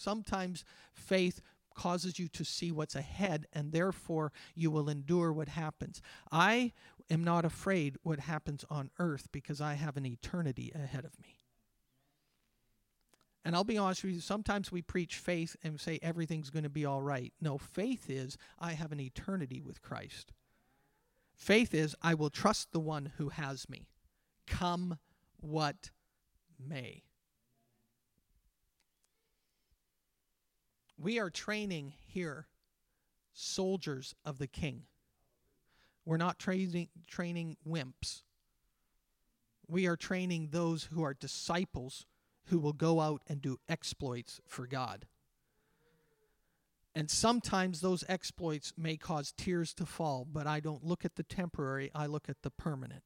Sometimes 0.00 0.64
faith 0.94 1.42
causes 1.80 2.18
you 2.18 2.28
to 2.28 2.44
see 2.44 2.70
what's 2.70 2.94
ahead, 2.94 3.46
and 3.54 3.72
therefore 3.72 4.32
you 4.54 4.70
will 4.70 4.90
endure 4.90 5.32
what 5.32 5.48
happens. 5.48 6.02
I 6.30 6.72
am 7.08 7.24
not 7.24 7.46
afraid 7.46 7.96
what 8.02 8.20
happens 8.20 8.66
on 8.68 8.90
earth 8.98 9.28
because 9.32 9.62
I 9.62 9.74
have 9.74 9.96
an 9.96 10.04
eternity 10.04 10.70
ahead 10.74 11.06
of 11.06 11.18
me. 11.18 11.38
And 13.46 13.56
I'll 13.56 13.64
be 13.64 13.78
honest 13.78 14.04
with 14.04 14.12
you, 14.12 14.20
sometimes 14.20 14.70
we 14.70 14.82
preach 14.82 15.16
faith 15.16 15.56
and 15.62 15.80
say 15.80 15.98
everything's 16.02 16.50
going 16.50 16.64
to 16.64 16.68
be 16.68 16.84
all 16.84 17.00
right. 17.00 17.32
No, 17.40 17.56
faith 17.56 18.10
is 18.10 18.36
I 18.58 18.72
have 18.72 18.92
an 18.92 19.00
eternity 19.00 19.62
with 19.62 19.80
Christ. 19.80 20.34
Faith 21.34 21.72
is 21.72 21.96
I 22.02 22.12
will 22.12 22.28
trust 22.28 22.72
the 22.72 22.80
one 22.80 23.12
who 23.16 23.30
has 23.30 23.70
me, 23.70 23.88
come 24.46 24.98
what 25.40 25.88
may. 26.62 27.04
We 31.02 31.18
are 31.18 31.30
training 31.30 31.94
here 32.08 32.46
soldiers 33.32 34.14
of 34.22 34.36
the 34.36 34.46
king. 34.46 34.82
We're 36.04 36.18
not 36.18 36.38
training, 36.38 36.88
training 37.06 37.56
wimps. 37.66 38.20
We 39.66 39.86
are 39.86 39.96
training 39.96 40.48
those 40.50 40.84
who 40.92 41.02
are 41.02 41.14
disciples 41.14 42.04
who 42.46 42.58
will 42.58 42.74
go 42.74 43.00
out 43.00 43.22
and 43.26 43.40
do 43.40 43.58
exploits 43.66 44.42
for 44.46 44.66
God. 44.66 45.06
And 46.94 47.10
sometimes 47.10 47.80
those 47.80 48.04
exploits 48.06 48.74
may 48.76 48.98
cause 48.98 49.32
tears 49.34 49.72
to 49.74 49.86
fall, 49.86 50.26
but 50.30 50.46
I 50.46 50.60
don't 50.60 50.84
look 50.84 51.06
at 51.06 51.16
the 51.16 51.22
temporary, 51.22 51.90
I 51.94 52.06
look 52.06 52.28
at 52.28 52.42
the 52.42 52.50
permanent. 52.50 53.04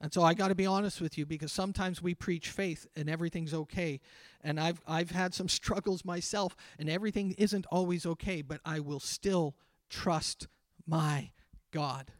And 0.00 0.12
so 0.12 0.22
I 0.22 0.32
got 0.32 0.48
to 0.48 0.54
be 0.54 0.64
honest 0.64 1.00
with 1.00 1.18
you 1.18 1.26
because 1.26 1.52
sometimes 1.52 2.00
we 2.00 2.14
preach 2.14 2.48
faith 2.48 2.86
and 2.96 3.10
everything's 3.10 3.52
okay. 3.52 4.00
And 4.42 4.58
I've 4.58 4.80
I've 4.86 5.10
had 5.10 5.34
some 5.34 5.48
struggles 5.60 6.04
myself 6.04 6.56
and 6.78 6.88
everything 6.88 7.34
isn't 7.36 7.66
always 7.66 8.06
okay, 8.06 8.42
but 8.42 8.60
I 8.64 8.80
will 8.80 9.00
still 9.00 9.54
trust 9.90 10.48
my 10.86 11.30
God. 11.70 12.12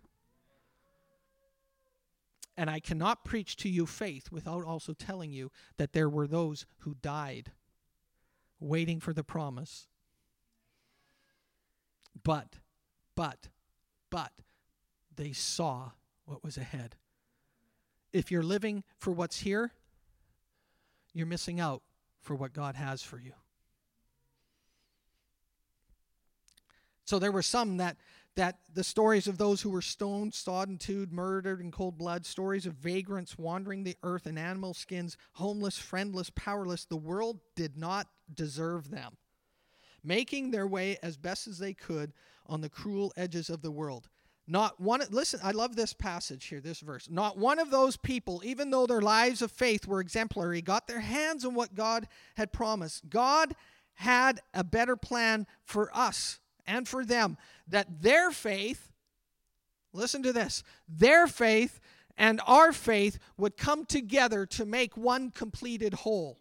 And 2.57 2.69
I 2.69 2.81
cannot 2.81 3.25
preach 3.25 3.57
to 3.57 3.71
you 3.71 3.87
faith 3.87 4.31
without 4.31 4.64
also 4.64 4.93
telling 4.93 5.33
you 5.33 5.51
that 5.79 5.95
there 5.95 6.11
were 6.11 6.27
those 6.27 6.66
who 6.81 6.95
died 7.01 7.53
waiting 8.59 9.01
for 9.01 9.14
the 9.14 9.25
promise. 9.25 9.87
But, 12.23 12.57
but, 13.16 13.49
but, 14.11 14.33
they 15.16 15.33
saw 15.33 15.93
what 16.27 16.45
was 16.45 16.59
ahead. 16.59 16.97
If 18.12 18.31
you're 18.31 18.42
living 18.42 18.85
for 18.99 19.12
what's 19.12 19.40
here, 19.40 19.73
you're 21.12 21.27
missing 21.27 21.61
out 21.61 21.83
for 22.20 22.35
what 22.35 22.53
God 22.53 22.75
has 22.75 23.03
for 23.03 23.18
you. 23.18 23.33
So 27.05 27.18
there 27.18 27.33
were 27.33 27.42
some 27.42 27.79
that 27.79 27.96
that 28.37 28.61
the 28.73 28.85
stories 28.85 29.27
of 29.27 29.38
those 29.38 29.61
who 29.61 29.70
were 29.70 29.83
stoned, 29.83 30.35
and 30.46 30.81
chewed, 30.81 31.12
murdered 31.12 31.61
in 31.61 31.70
cold 31.70 31.99
blood, 31.99 32.25
stories 32.25 32.64
of 32.64 32.75
vagrants 32.75 33.37
wandering 33.37 33.83
the 33.83 33.96
earth 34.03 34.27
in 34.27 34.38
animal 34.38 34.73
skins, 34.73 35.16
homeless, 35.33 35.79
friendless, 35.79 36.31
powerless, 36.31 36.85
the 36.85 36.96
world 36.96 37.40
did 37.57 37.77
not 37.77 38.07
deserve 38.33 38.90
them, 38.90 39.16
making 40.05 40.51
their 40.51 40.66
way 40.66 40.96
as 41.03 41.16
best 41.16 41.49
as 41.49 41.59
they 41.59 41.75
could 41.75 42.12
on 42.46 42.61
the 42.61 42.70
cruel 42.70 43.12
edges 43.16 43.51
of 43.51 43.62
the 43.62 43.70
world. 43.70 44.09
Not 44.46 44.81
one, 44.81 45.03
listen, 45.11 45.40
I 45.42 45.53
love 45.53 45.76
this 45.76 45.92
passage 45.92 46.46
here, 46.46 46.61
this 46.61 46.81
verse. 46.81 47.09
Not 47.11 47.38
one 47.38 47.59
of 47.59 47.70
those 47.70 47.96
people, 47.96 48.42
even 48.44 48.70
though 48.70 48.87
their 48.87 49.00
lives 49.00 49.42
of 49.42 49.53
faith 49.53 49.87
were 49.87 50.00
exemplary, 50.00 50.61
got 50.61 50.88
their 50.88 51.00
hands 51.00 51.44
on 51.44 51.55
what 51.55 51.74
God 51.74 52.09
had 52.37 52.53
promised. 52.53 53.09
God 53.09 53.55
had 53.94 54.40
a 54.55 54.64
better 54.64 54.96
plan 54.96 55.46
for 55.64 55.90
us 55.96 56.40
and 56.66 56.88
for 56.88 57.05
them 57.05 57.37
that 57.68 58.03
their 58.03 58.31
faith, 58.31 58.90
listen 59.92 60.22
to 60.22 60.33
this, 60.33 60.62
their 60.88 61.26
faith 61.26 61.81
and 62.16 62.40
our 62.46 62.72
faith 62.72 63.18
would 63.37 63.57
come 63.57 63.87
together 63.87 64.46
to 64.46 64.66
make 64.66 64.96
one 64.96 65.31
completed 65.31 65.94
whole. 65.94 66.38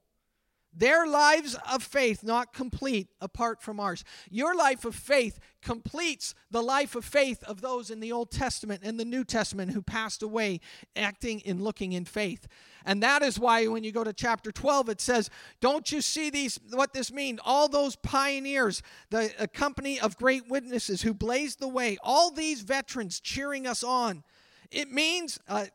Their 0.72 1.08
lives 1.08 1.58
of 1.72 1.82
faith 1.82 2.24
not 2.24 2.54
complete 2.54 3.08
apart 3.20 3.60
from 3.62 3.80
ours. 3.80 4.04
Your 4.30 4.56
life 4.56 4.86
of 4.86 4.94
faith 4.94 5.40
completes 5.64 6.36
the 6.52 6.62
life 6.62 6.96
of 6.96 7.04
faith 7.04 7.44
of 7.44 7.62
those 7.62 7.90
in 7.90 8.00
the 8.00 8.12
Old 8.12 8.30
Testament 8.30 8.82
and 8.84 9.00
the 9.00 9.06
New 9.06 9.24
Testament 9.24 9.72
who 9.72 9.82
passed 9.82 10.22
away 10.22 10.60
acting 10.96 11.42
and 11.44 11.60
looking 11.60 11.94
in 11.94 12.06
faith. 12.06 12.48
And 12.86 13.02
that 13.02 13.24
is 13.24 13.40
why 13.40 13.66
when 13.66 13.84
you 13.84 13.92
go 13.92 14.04
to 14.04 14.14
chapter 14.14 14.52
12 14.52 14.90
it 14.90 15.02
says, 15.02 15.32
"Don't 15.60 15.92
you 15.92 16.02
see 16.02 16.30
these 16.30 16.60
what 16.72 16.94
this 16.94 17.12
means? 17.12 17.40
All 17.44 17.68
those 17.68 17.96
pioneers, 17.96 18.84
the 19.10 19.50
company 19.54 20.00
of 20.00 20.18
great 20.18 20.48
witnesses 20.48 21.02
who 21.02 21.16
blazed 21.16 21.60
the 21.60 21.68
way, 21.68 21.98
all 22.04 22.30
these 22.30 22.62
veterans 22.62 23.20
cheering 23.20 23.66
us 23.66 23.84
on." 23.84 24.24
It 24.70 24.92
means 24.92 25.40
uh, 25.48 25.66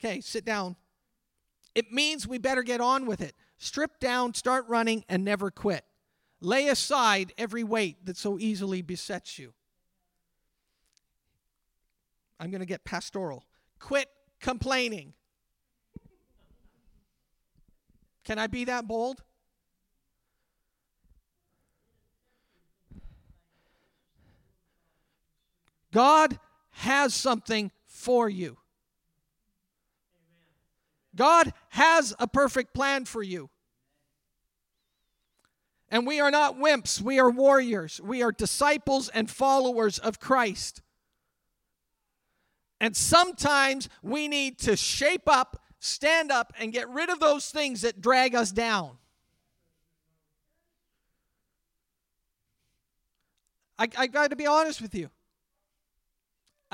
okay, 0.00 0.20
sit 0.20 0.44
down. 0.44 0.74
It 1.76 1.92
means 1.92 2.26
we 2.26 2.38
better 2.38 2.62
get 2.62 2.80
on 2.80 3.06
with 3.06 3.20
it. 3.20 3.34
Strip 3.58 3.98
down, 4.00 4.34
start 4.34 4.66
running, 4.68 5.04
and 5.08 5.24
never 5.24 5.50
quit. 5.50 5.84
Lay 6.40 6.68
aside 6.68 7.32
every 7.38 7.64
weight 7.64 8.04
that 8.04 8.16
so 8.16 8.38
easily 8.38 8.82
besets 8.82 9.38
you. 9.38 9.54
I'm 12.38 12.50
going 12.50 12.60
to 12.60 12.66
get 12.66 12.84
pastoral. 12.84 13.44
Quit 13.78 14.08
complaining. 14.40 15.14
Can 18.24 18.38
I 18.38 18.46
be 18.46 18.64
that 18.64 18.86
bold? 18.86 19.22
God 25.92 26.38
has 26.70 27.14
something 27.14 27.70
for 27.86 28.28
you. 28.28 28.58
God 31.14 31.52
has 31.70 32.14
a 32.18 32.26
perfect 32.26 32.74
plan 32.74 33.04
for 33.04 33.22
you. 33.22 33.50
And 35.88 36.06
we 36.06 36.20
are 36.20 36.30
not 36.30 36.58
wimps, 36.58 37.00
we 37.00 37.20
are 37.20 37.30
warriors. 37.30 38.00
We 38.02 38.22
are 38.22 38.32
disciples 38.32 39.08
and 39.08 39.30
followers 39.30 39.98
of 39.98 40.18
Christ. 40.18 40.82
And 42.80 42.96
sometimes 42.96 43.88
we 44.02 44.26
need 44.26 44.58
to 44.60 44.76
shape 44.76 45.28
up, 45.28 45.62
stand 45.78 46.32
up, 46.32 46.52
and 46.58 46.72
get 46.72 46.88
rid 46.88 47.10
of 47.10 47.20
those 47.20 47.50
things 47.50 47.82
that 47.82 48.00
drag 48.00 48.34
us 48.34 48.50
down. 48.50 48.98
I, 53.78 53.88
I 53.96 54.06
got 54.06 54.30
to 54.30 54.36
be 54.36 54.46
honest 54.46 54.82
with 54.82 54.94
you. 54.94 55.10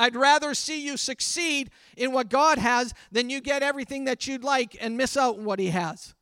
I'd 0.01 0.17
rather 0.17 0.55
see 0.55 0.83
you 0.83 0.97
succeed 0.97 1.71
in 1.95 2.13
what 2.13 2.31
God 2.31 2.57
has 2.57 2.95
than 3.13 3.29
you 3.29 3.43
get 3.43 3.63
everything 3.63 4.07
that 4.07 4.27
you'd 4.27 4.43
like 4.43 4.75
and 4.81 4.97
miss 4.97 5.15
out 5.15 5.37
on 5.37 5.45
what 5.45 5.59
He 5.59 5.69
has. 5.69 6.15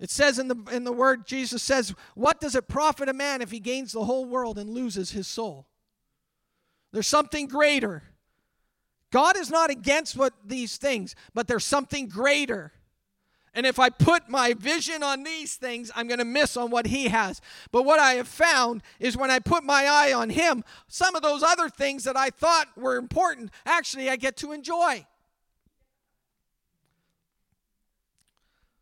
It 0.00 0.10
says 0.10 0.40
in 0.40 0.48
the, 0.48 0.56
in 0.72 0.82
the 0.82 0.92
word, 0.92 1.24
Jesus 1.24 1.62
says, 1.62 1.94
What 2.16 2.40
does 2.40 2.56
it 2.56 2.66
profit 2.66 3.08
a 3.08 3.12
man 3.12 3.42
if 3.42 3.52
he 3.52 3.60
gains 3.60 3.92
the 3.92 4.04
whole 4.04 4.24
world 4.24 4.58
and 4.58 4.68
loses 4.68 5.12
his 5.12 5.28
soul? 5.28 5.68
There's 6.92 7.06
something 7.06 7.46
greater. 7.46 8.02
God 9.12 9.36
is 9.36 9.50
not 9.50 9.70
against 9.70 10.16
what 10.16 10.34
these 10.44 10.76
things, 10.76 11.14
but 11.32 11.46
there's 11.46 11.64
something 11.64 12.08
greater. 12.08 12.72
And 13.54 13.66
if 13.66 13.78
I 13.78 13.88
put 13.88 14.28
my 14.28 14.52
vision 14.52 15.02
on 15.02 15.22
these 15.22 15.54
things, 15.54 15.90
I'm 15.94 16.08
going 16.08 16.18
to 16.18 16.24
miss 16.24 16.56
on 16.56 16.70
what 16.70 16.86
he 16.86 17.08
has. 17.08 17.40
But 17.70 17.84
what 17.84 18.00
I 18.00 18.14
have 18.14 18.26
found 18.26 18.82
is 18.98 19.16
when 19.16 19.30
I 19.30 19.38
put 19.38 19.62
my 19.62 19.86
eye 19.86 20.12
on 20.12 20.30
him, 20.30 20.64
some 20.88 21.14
of 21.14 21.22
those 21.22 21.42
other 21.42 21.68
things 21.68 22.04
that 22.04 22.16
I 22.16 22.30
thought 22.30 22.66
were 22.76 22.96
important, 22.96 23.50
actually, 23.64 24.10
I 24.10 24.16
get 24.16 24.36
to 24.38 24.52
enjoy. 24.52 25.06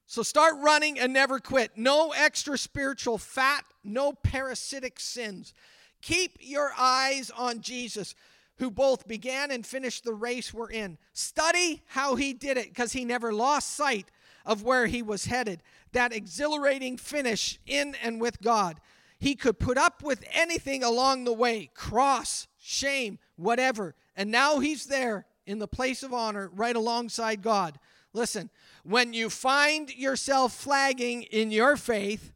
So 0.07 0.23
start 0.23 0.55
running 0.59 0.99
and 0.99 1.13
never 1.13 1.39
quit. 1.39 1.73
No 1.77 2.13
extra 2.13 2.57
spiritual 2.57 3.19
fat, 3.19 3.65
no 3.85 4.13
parasitic 4.13 5.01
sins. 5.01 5.55
Keep 6.01 6.39
your 6.41 6.73
eyes 6.79 7.31
on 7.31 7.61
Jesus 7.61 8.15
who 8.57 8.71
both 8.71 9.09
began 9.09 9.51
and 9.51 9.67
finished 9.67 10.05
the 10.05 10.13
race 10.13 10.53
we're 10.53 10.71
in. 10.71 10.99
Study 11.13 11.83
how 11.87 12.15
he 12.17 12.33
did 12.33 12.57
it 12.57 12.69
because 12.69 12.93
he 12.93 13.05
never 13.05 13.33
lost 13.33 13.75
sight 13.75 14.11
of 14.45 14.63
where 14.63 14.87
he 14.87 15.03
was 15.03 15.27
headed, 15.27 15.63
that 15.93 16.13
exhilarating 16.13 16.97
finish 16.97 17.59
in 17.67 17.95
and 18.03 18.21
with 18.21 18.41
God. 18.41 18.81
He 19.19 19.35
could 19.35 19.59
put 19.59 19.79
up 19.79 20.03
with 20.03 20.25
anything 20.33 20.83
along 20.83 21.25
the 21.25 21.33
way 21.33 21.71
cross, 21.75 22.49
shame, 22.59 23.19
whatever. 23.37 23.95
And 24.17 24.31
now 24.31 24.59
he's 24.59 24.87
there 24.87 25.27
in 25.47 25.59
the 25.59 25.69
place 25.69 26.03
of 26.03 26.13
honor 26.13 26.51
right 26.53 26.75
alongside 26.75 27.43
God. 27.43 27.79
Listen, 28.13 28.51
when 28.85 29.13
you 29.15 29.31
find 29.31 29.95
yourself 29.95 30.53
flagging 30.53 31.23
in 31.23 31.51
your 31.51 31.77
faith, 31.77 32.33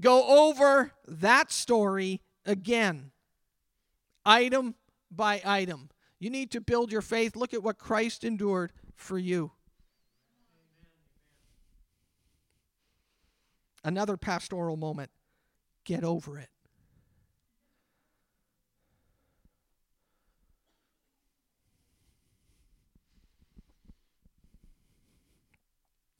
go 0.00 0.48
over 0.48 0.92
that 1.06 1.52
story 1.52 2.20
again, 2.44 3.12
item 4.24 4.74
by 5.10 5.40
item. 5.44 5.90
You 6.18 6.30
need 6.30 6.50
to 6.52 6.60
build 6.60 6.90
your 6.90 7.02
faith. 7.02 7.36
Look 7.36 7.52
at 7.52 7.62
what 7.62 7.78
Christ 7.78 8.24
endured 8.24 8.72
for 8.94 9.18
you. 9.18 9.52
Another 13.84 14.16
pastoral 14.16 14.76
moment. 14.76 15.10
Get 15.84 16.04
over 16.04 16.38
it. 16.38 16.48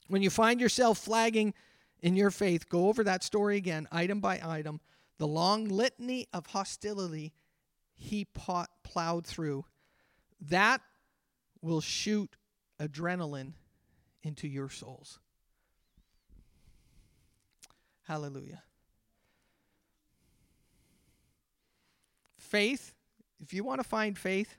When 0.08 0.20
you 0.20 0.28
find 0.28 0.60
yourself 0.60 0.98
flagging 0.98 1.54
in 2.00 2.16
your 2.16 2.30
faith, 2.30 2.68
go 2.68 2.88
over 2.88 3.02
that 3.04 3.22
story 3.22 3.56
again, 3.56 3.88
item 3.90 4.20
by 4.20 4.40
item. 4.44 4.80
The 5.16 5.26
long 5.26 5.68
litany 5.68 6.26
of 6.34 6.46
hostility 6.46 7.32
he 7.94 8.26
plowed 8.82 9.24
through. 9.24 9.64
That 10.40 10.82
will 11.62 11.80
shoot 11.80 12.36
adrenaline 12.80 13.52
into 14.22 14.48
your 14.48 14.68
souls. 14.68 15.20
Hallelujah. 18.12 18.62
Faith, 22.36 22.92
if 23.40 23.54
you 23.54 23.64
want 23.64 23.80
to 23.80 23.88
find 23.88 24.18
faith, 24.18 24.58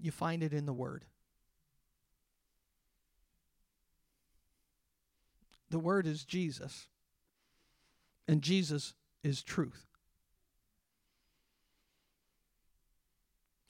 you 0.00 0.10
find 0.10 0.42
it 0.42 0.54
in 0.54 0.64
the 0.64 0.72
Word. 0.72 1.04
The 5.68 5.78
Word 5.78 6.06
is 6.06 6.24
Jesus, 6.24 6.86
and 8.26 8.40
Jesus 8.40 8.94
is 9.22 9.42
truth. 9.42 9.84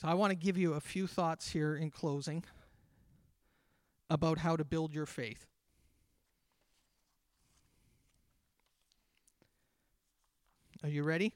So 0.00 0.06
I 0.06 0.14
want 0.14 0.30
to 0.30 0.36
give 0.36 0.56
you 0.56 0.74
a 0.74 0.80
few 0.80 1.08
thoughts 1.08 1.50
here 1.50 1.74
in 1.74 1.90
closing 1.90 2.44
about 4.08 4.38
how 4.38 4.54
to 4.54 4.64
build 4.64 4.94
your 4.94 5.06
faith. 5.06 5.48
Are 10.84 10.88
you 10.88 11.02
ready? 11.02 11.32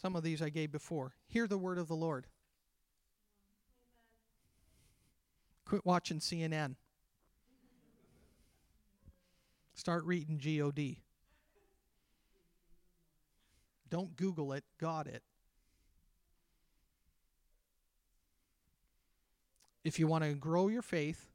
Some 0.00 0.14
of 0.14 0.22
these 0.22 0.40
I 0.40 0.50
gave 0.50 0.70
before. 0.70 1.16
Hear 1.26 1.48
the 1.48 1.58
word 1.58 1.78
of 1.78 1.88
the 1.88 1.96
Lord. 1.96 2.28
Quit 5.64 5.84
watching 5.84 6.20
CNN. 6.20 6.76
Start 9.74 10.04
reading 10.04 10.38
God. 10.38 11.00
Don't 13.90 14.14
Google 14.14 14.52
it, 14.52 14.62
got 14.78 15.08
it. 15.08 15.24
If 19.82 19.98
you 19.98 20.06
want 20.06 20.22
to 20.22 20.34
grow 20.34 20.68
your 20.68 20.82
faith, 20.82 21.26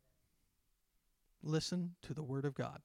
listen 1.44 1.96
to 2.04 2.14
the 2.14 2.24
Word 2.24 2.46
of 2.46 2.56
God. 2.56 2.80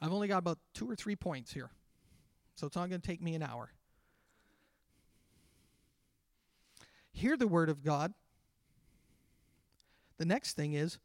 I've 0.00 0.12
only 0.12 0.28
got 0.28 0.38
about 0.38 0.58
two 0.72 0.90
or 0.90 0.96
three 0.96 1.16
points 1.16 1.52
here, 1.52 1.70
so 2.54 2.66
it's 2.66 2.76
not 2.76 2.88
going 2.88 3.00
to 3.00 3.06
take 3.06 3.20
me 3.20 3.34
an 3.34 3.42
hour. 3.42 3.70
Hear 7.12 7.36
the 7.36 7.46
Word 7.46 7.68
of 7.68 7.84
God. 7.84 8.14
The 10.16 10.24
next 10.24 10.54
thing 10.54 10.72
is 10.72 10.98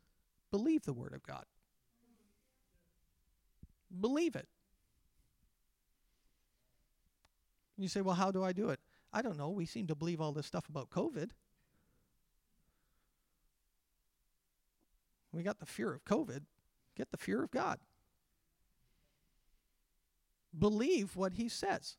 believe 0.52 0.86
the 0.86 0.94
Word 0.94 1.14
of 1.14 1.24
God. 1.24 1.44
Believe 4.00 4.36
it. 4.36 4.48
You 7.78 7.90
say, 7.90 8.02
well, 8.02 8.16
how 8.16 8.32
do 8.32 8.44
I 8.44 8.54
do 8.54 8.70
it? 8.70 8.80
I 9.12 9.22
don't 9.22 9.38
know. 9.38 9.50
We 9.50 9.66
seem 9.66 9.88
to 9.88 9.96
believe 9.96 10.22
all 10.22 10.32
this 10.32 10.46
stuff 10.46 10.70
about 10.70 10.90
COVID. 10.90 11.32
We 15.34 15.44
got 15.44 15.60
the 15.60 15.66
fear 15.66 15.94
of 15.94 16.06
COVID. 16.06 16.42
Get 16.96 17.12
the 17.12 17.18
fear 17.18 17.44
of 17.44 17.52
God. 17.52 17.80
Believe 20.58 21.16
what 21.16 21.34
He 21.34 21.50
says. 21.50 21.98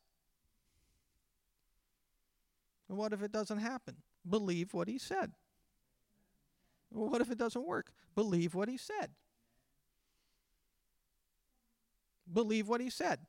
And 2.88 2.96
what 2.96 3.12
if 3.12 3.22
it 3.22 3.32
doesn't 3.32 3.58
happen? 3.58 3.96
Believe 4.28 4.72
what 4.72 4.88
He 4.88 4.98
said. 4.98 5.32
Well, 6.90 7.10
what 7.10 7.20
if 7.20 7.30
it 7.30 7.38
doesn't 7.38 7.66
work? 7.66 7.92
Believe 8.14 8.54
what 8.54 8.68
He 8.68 8.76
said. 8.76 9.10
Believe 12.32 12.68
what 12.68 12.80
He 12.80 12.90
said. 12.90 13.20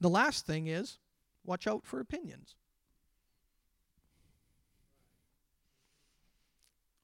The 0.00 0.10
last 0.10 0.46
thing 0.46 0.66
is 0.66 0.98
watch 1.44 1.66
out 1.66 1.86
for 1.86 2.00
opinions. 2.00 2.56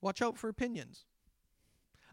Watch 0.01 0.23
out 0.23 0.39
for 0.39 0.49
opinions. 0.49 1.05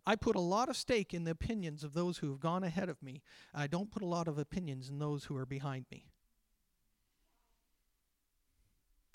I 0.08 0.15
put 0.15 0.38
a 0.38 0.39
lot 0.39 0.70
of 0.70 0.78
stake 0.78 1.13
in 1.13 1.26
the 1.26 1.32
opinions 1.32 1.84
of 1.84 1.93
those 1.93 2.20
who 2.20 2.30
have 2.30 2.39
gone 2.39 2.63
ahead 2.63 2.88
of 2.88 3.04
me. 3.04 3.22
I 3.54 3.67
don't 3.67 3.91
put 3.91 4.02
a 4.02 4.08
lot 4.08 4.30
of 4.30 4.38
opinions 4.39 4.88
in 4.88 5.00
those 5.00 5.26
who 5.26 5.36
are 5.36 5.46
behind 5.46 5.86
me. 5.91 6.06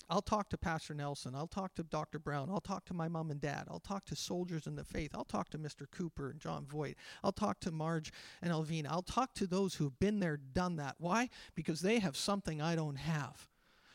I'll 0.07 0.21
talk 0.21 0.49
to 0.49 0.57
Pastor 0.57 0.93
Nelson. 0.93 1.33
I'll 1.33 1.47
talk 1.47 1.73
to 1.75 1.83
Dr. 1.83 2.19
Brown. 2.19 2.51
I'll 2.51 2.61
talk 2.61 2.85
to 2.85 2.93
my 2.93 3.07
mom 3.07 3.31
and 3.31 3.41
dad. 3.41 3.63
I'll 3.71 3.79
talk 3.79 4.05
to 4.05 4.15
soldiers 4.15 4.67
in 4.67 4.75
the 4.75 4.83
faith. 4.83 5.09
I'll 5.15 5.25
talk 5.25 5.49
to 5.49 5.57
Mr. 5.57 5.89
Cooper 5.89 6.29
and 6.29 6.39
John 6.39 6.67
Voight. 6.67 6.95
I'll 7.23 7.31
talk 7.31 7.59
to 7.61 7.71
Marge 7.71 8.13
and 8.43 8.53
Elvina. 8.53 8.85
I'll 8.91 9.01
talk 9.01 9.33
to 9.35 9.47
those 9.47 9.73
who've 9.73 9.97
been 9.99 10.19
there, 10.19 10.37
done 10.37 10.75
that. 10.75 10.97
Why? 10.99 11.29
Because 11.55 11.81
they 11.81 11.97
have 11.97 12.15
something 12.15 12.61
I 12.61 12.75
don't 12.75 12.97
have. 12.97 13.47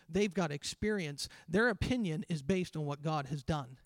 They've 0.09 0.35
got 0.35 0.51
experience. 0.51 1.29
Their 1.49 1.69
opinion 1.69 2.25
is 2.29 2.43
based 2.43 2.77
on 2.77 2.87
what 2.87 3.03
God 3.03 3.27
has 3.27 3.45
done. 3.45 3.77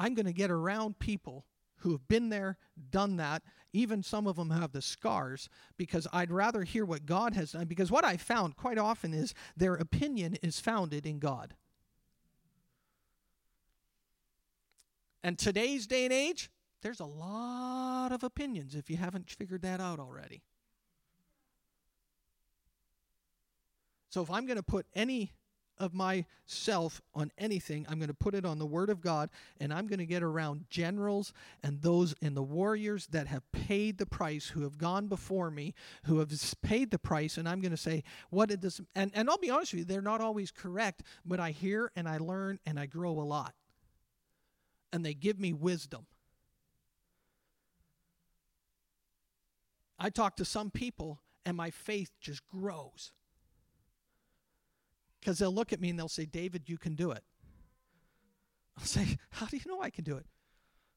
I'm 0.00 0.14
going 0.14 0.24
to 0.24 0.32
get 0.32 0.50
around 0.50 0.98
people 0.98 1.44
who 1.80 1.92
have 1.92 2.08
been 2.08 2.30
there, 2.30 2.56
done 2.90 3.18
that. 3.18 3.42
Even 3.74 4.02
some 4.02 4.26
of 4.26 4.36
them 4.36 4.48
have 4.48 4.72
the 4.72 4.80
scars 4.80 5.50
because 5.76 6.06
I'd 6.10 6.32
rather 6.32 6.62
hear 6.62 6.86
what 6.86 7.04
God 7.04 7.34
has 7.34 7.52
done. 7.52 7.66
Because 7.66 7.90
what 7.90 8.04
I 8.04 8.16
found 8.16 8.56
quite 8.56 8.78
often 8.78 9.12
is 9.12 9.34
their 9.58 9.74
opinion 9.74 10.38
is 10.42 10.58
founded 10.58 11.04
in 11.04 11.18
God. 11.18 11.54
And 15.22 15.38
today's 15.38 15.86
day 15.86 16.04
and 16.04 16.14
age, 16.14 16.50
there's 16.80 17.00
a 17.00 17.04
lot 17.04 18.10
of 18.10 18.24
opinions 18.24 18.74
if 18.74 18.88
you 18.88 18.96
haven't 18.96 19.28
figured 19.30 19.60
that 19.62 19.80
out 19.80 20.00
already. 20.00 20.42
So 24.08 24.22
if 24.22 24.30
I'm 24.30 24.46
going 24.46 24.56
to 24.56 24.62
put 24.62 24.86
any 24.94 25.32
of 25.80 25.94
myself 25.94 27.00
on 27.14 27.32
anything. 27.38 27.86
I'm 27.88 27.98
going 27.98 28.08
to 28.08 28.14
put 28.14 28.34
it 28.34 28.44
on 28.44 28.58
the 28.58 28.66
Word 28.66 28.90
of 28.90 29.00
God, 29.00 29.30
and 29.58 29.72
I'm 29.72 29.86
going 29.86 29.98
to 29.98 30.06
get 30.06 30.22
around 30.22 30.66
generals 30.68 31.32
and 31.62 31.80
those 31.82 32.14
in 32.20 32.34
the 32.34 32.42
warriors 32.42 33.08
that 33.08 33.26
have 33.26 33.50
paid 33.50 33.98
the 33.98 34.06
price, 34.06 34.46
who 34.48 34.62
have 34.62 34.78
gone 34.78 35.08
before 35.08 35.50
me, 35.50 35.74
who 36.04 36.18
have 36.18 36.30
paid 36.62 36.90
the 36.90 36.98
price, 36.98 37.38
and 37.38 37.48
I'm 37.48 37.60
going 37.60 37.70
to 37.72 37.76
say, 37.76 38.04
what 38.28 38.50
it 38.50 38.60
does. 38.60 38.80
And, 38.94 39.10
and 39.14 39.28
I'll 39.28 39.38
be 39.38 39.50
honest 39.50 39.72
with 39.72 39.80
you, 39.80 39.84
they're 39.86 40.02
not 40.02 40.20
always 40.20 40.50
correct, 40.50 41.02
but 41.24 41.40
I 41.40 41.50
hear 41.50 41.90
and 41.96 42.06
I 42.08 42.18
learn 42.18 42.60
and 42.66 42.78
I 42.78 42.86
grow 42.86 43.12
a 43.12 43.24
lot. 43.24 43.54
And 44.92 45.04
they 45.04 45.14
give 45.14 45.40
me 45.40 45.52
wisdom. 45.52 46.06
I 49.98 50.10
talk 50.10 50.36
to 50.36 50.44
some 50.44 50.70
people, 50.70 51.20
and 51.44 51.56
my 51.56 51.70
faith 51.70 52.10
just 52.20 52.46
grows. 52.48 53.12
Because 55.20 55.38
they'll 55.38 55.54
look 55.54 55.72
at 55.72 55.80
me 55.80 55.90
and 55.90 55.98
they'll 55.98 56.08
say, 56.08 56.24
David, 56.24 56.68
you 56.68 56.78
can 56.78 56.94
do 56.94 57.10
it. 57.10 57.22
I'll 58.78 58.86
say, 58.86 59.18
How 59.30 59.46
do 59.46 59.56
you 59.56 59.62
know 59.66 59.82
I 59.82 59.90
can 59.90 60.04
do 60.04 60.16
it? 60.16 60.26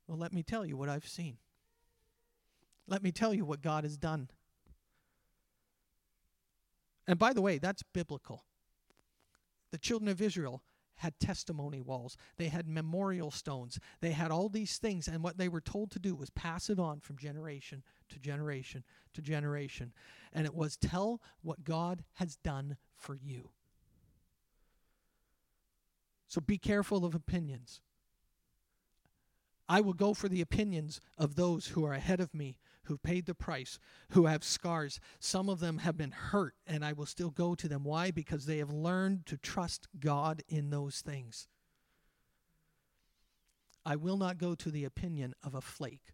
Well, 0.07 0.17
let 0.17 0.33
me 0.33 0.43
tell 0.43 0.65
you 0.65 0.77
what 0.77 0.89
I've 0.89 1.07
seen. 1.07 1.37
Let 2.87 3.03
me 3.03 3.11
tell 3.11 3.33
you 3.33 3.45
what 3.45 3.61
God 3.61 3.83
has 3.83 3.97
done. 3.97 4.29
And 7.07 7.19
by 7.19 7.33
the 7.33 7.41
way, 7.41 7.57
that's 7.57 7.83
biblical. 7.93 8.43
The 9.71 9.77
children 9.77 10.09
of 10.09 10.21
Israel 10.21 10.63
had 10.97 11.19
testimony 11.19 11.81
walls, 11.81 12.15
they 12.37 12.47
had 12.47 12.67
memorial 12.67 13.31
stones, 13.31 13.79
they 13.99 14.11
had 14.11 14.31
all 14.31 14.47
these 14.47 14.77
things, 14.77 15.07
and 15.07 15.23
what 15.23 15.37
they 15.37 15.49
were 15.49 15.59
told 15.59 15.91
to 15.91 15.99
do 15.99 16.15
was 16.15 16.29
pass 16.29 16.69
it 16.69 16.79
on 16.79 16.99
from 16.99 17.17
generation 17.17 17.83
to 18.09 18.19
generation 18.19 18.83
to 19.13 19.21
generation. 19.21 19.91
And 20.31 20.45
it 20.45 20.53
was 20.53 20.77
tell 20.77 21.21
what 21.41 21.63
God 21.63 22.03
has 22.13 22.35
done 22.37 22.77
for 22.95 23.15
you. 23.15 23.49
So 26.33 26.41
be 26.41 26.57
careful 26.57 27.05
of 27.05 27.13
opinions. 27.13 27.79
I 29.69 29.81
will 29.81 29.93
go 29.93 30.15
for 30.15 30.27
the 30.27 30.41
opinions 30.41 30.99
of 31.15 31.35
those 31.35 31.67
who 31.67 31.85
are 31.85 31.93
ahead 31.93 32.19
of 32.19 32.33
me, 32.33 32.57
who 32.85 32.97
paid 32.97 33.27
the 33.27 33.35
price, 33.35 33.77
who 34.09 34.25
have 34.25 34.43
scars. 34.43 34.99
Some 35.19 35.47
of 35.47 35.59
them 35.59 35.77
have 35.77 35.95
been 35.95 36.09
hurt, 36.09 36.55
and 36.65 36.83
I 36.83 36.93
will 36.93 37.05
still 37.05 37.29
go 37.29 37.53
to 37.53 37.67
them. 37.67 37.83
Why? 37.83 38.09
Because 38.09 38.47
they 38.47 38.57
have 38.57 38.71
learned 38.71 39.27
to 39.27 39.37
trust 39.37 39.87
God 39.99 40.41
in 40.47 40.71
those 40.71 41.01
things. 41.01 41.47
I 43.85 43.95
will 43.95 44.17
not 44.17 44.39
go 44.39 44.55
to 44.55 44.71
the 44.71 44.85
opinion 44.85 45.35
of 45.43 45.53
a 45.53 45.61
flake. 45.61 46.13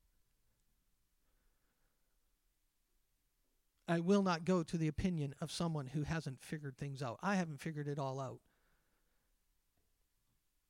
I 3.88 4.01
will 4.01 4.22
not 4.22 4.43
go 4.43 4.63
to 4.63 4.78
the 4.78 4.89
opinion 4.89 5.34
of 5.39 5.49
someone 5.49 5.88
who 5.88 6.03
hasn't 6.03 6.41
figured 6.41 6.78
things 6.78 7.01
out. 7.01 7.20
I 7.24 7.36
haven't 7.36 7.61
figured 7.61 7.88
it 7.88 7.97
all 7.97 8.20
out. 8.20 8.41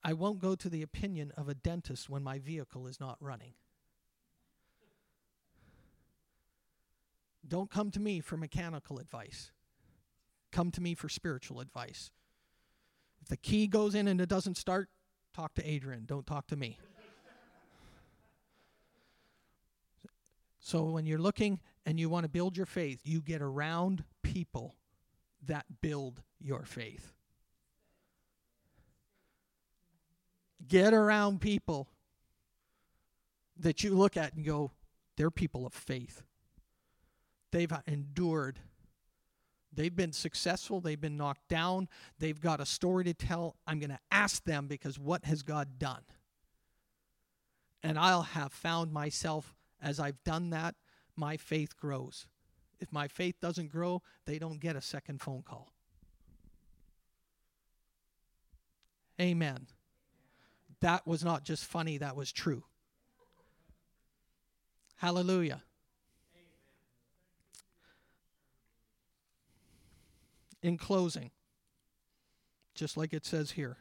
I 0.03 0.13
won't 0.13 0.39
go 0.39 0.55
to 0.55 0.69
the 0.69 0.81
opinion 0.81 1.31
of 1.35 1.49
a 1.49 1.53
dentist 1.53 2.09
when 2.09 2.23
my 2.23 2.39
vehicle 2.39 2.87
is 2.87 2.99
not 2.99 3.17
running. 3.19 3.53
Don't 7.47 7.69
come 7.69 7.91
to 7.91 7.99
me 7.99 8.19
for 8.21 8.37
mechanical 8.37 8.99
advice. 8.99 9.51
Come 10.51 10.71
to 10.71 10.81
me 10.81 10.93
for 10.93 11.09
spiritual 11.09 11.59
advice. 11.59 12.11
If 13.21 13.27
the 13.27 13.37
key 13.37 13.67
goes 13.67 13.95
in 13.95 14.07
and 14.07 14.21
it 14.21 14.29
doesn't 14.29 14.55
start, 14.55 14.89
talk 15.33 15.53
to 15.55 15.69
Adrian. 15.69 16.05
Don't 16.05 16.25
talk 16.25 16.47
to 16.47 16.55
me. 16.55 16.77
so 20.59 20.85
when 20.85 21.05
you're 21.05 21.19
looking 21.19 21.59
and 21.85 21.99
you 21.99 22.07
want 22.07 22.23
to 22.23 22.29
build 22.29 22.55
your 22.55 22.65
faith, 22.65 23.01
you 23.03 23.21
get 23.21 23.41
around 23.41 24.03
people 24.21 24.75
that 25.45 25.65
build 25.81 26.21
your 26.39 26.63
faith. 26.63 27.13
Get 30.67 30.93
around 30.93 31.41
people 31.41 31.87
that 33.57 33.83
you 33.83 33.95
look 33.95 34.17
at 34.17 34.33
and 34.33 34.45
go, 34.45 34.71
they're 35.17 35.31
people 35.31 35.65
of 35.65 35.73
faith. 35.73 36.21
They've 37.51 37.71
endured. 37.87 38.59
They've 39.73 39.95
been 39.95 40.13
successful. 40.13 40.81
They've 40.81 40.99
been 40.99 41.17
knocked 41.17 41.47
down. 41.47 41.87
They've 42.19 42.39
got 42.39 42.59
a 42.59 42.65
story 42.65 43.03
to 43.05 43.13
tell. 43.13 43.55
I'm 43.67 43.79
going 43.79 43.89
to 43.89 43.99
ask 44.11 44.43
them 44.43 44.67
because 44.67 44.99
what 44.99 45.25
has 45.25 45.43
God 45.43 45.79
done? 45.79 46.03
And 47.83 47.97
I'll 47.97 48.23
have 48.23 48.51
found 48.51 48.91
myself 48.91 49.55
as 49.81 49.99
I've 49.99 50.21
done 50.23 50.49
that, 50.49 50.75
my 51.15 51.37
faith 51.37 51.77
grows. 51.77 52.27
If 52.79 52.91
my 52.91 53.07
faith 53.07 53.35
doesn't 53.41 53.71
grow, 53.71 54.01
they 54.25 54.39
don't 54.39 54.59
get 54.59 54.75
a 54.75 54.81
second 54.81 55.21
phone 55.21 55.43
call. 55.43 55.71
Amen. 59.19 59.67
That 60.81 61.05
was 61.05 61.23
not 61.23 61.43
just 61.43 61.65
funny, 61.65 61.97
that 61.97 62.15
was 62.15 62.31
true. 62.31 62.63
Hallelujah. 64.97 65.63
In 70.61 70.77
closing, 70.77 71.31
just 72.75 72.97
like 72.97 73.13
it 73.13 73.25
says 73.25 73.51
here, 73.51 73.77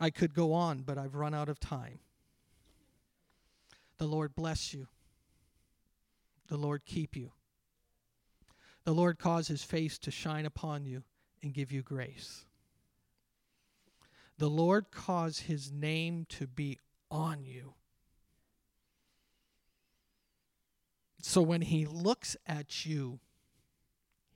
I 0.00 0.10
could 0.10 0.32
go 0.32 0.52
on, 0.52 0.82
but 0.82 0.96
I've 0.96 1.14
run 1.14 1.34
out 1.34 1.48
of 1.48 1.58
time. 1.58 1.98
The 3.98 4.06
Lord 4.06 4.34
bless 4.34 4.72
you. 4.72 4.88
The 6.48 6.56
Lord 6.56 6.84
keep 6.84 7.16
you. 7.16 7.32
The 8.84 8.92
Lord 8.92 9.18
cause 9.18 9.48
his 9.48 9.62
face 9.62 9.98
to 9.98 10.10
shine 10.10 10.46
upon 10.46 10.84
you 10.84 11.04
and 11.42 11.54
give 11.54 11.70
you 11.70 11.82
grace. 11.82 12.44
The 14.42 14.50
Lord 14.50 14.90
cause 14.90 15.38
his 15.38 15.70
name 15.70 16.26
to 16.30 16.48
be 16.48 16.80
on 17.12 17.44
you. 17.44 17.74
So 21.20 21.40
when 21.40 21.60
he 21.60 21.86
looks 21.86 22.36
at 22.44 22.84
you, 22.84 23.20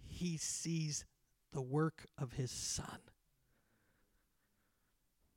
he 0.06 0.36
sees 0.36 1.04
the 1.50 1.60
work 1.60 2.06
of 2.16 2.34
his 2.34 2.52
son. 2.52 3.00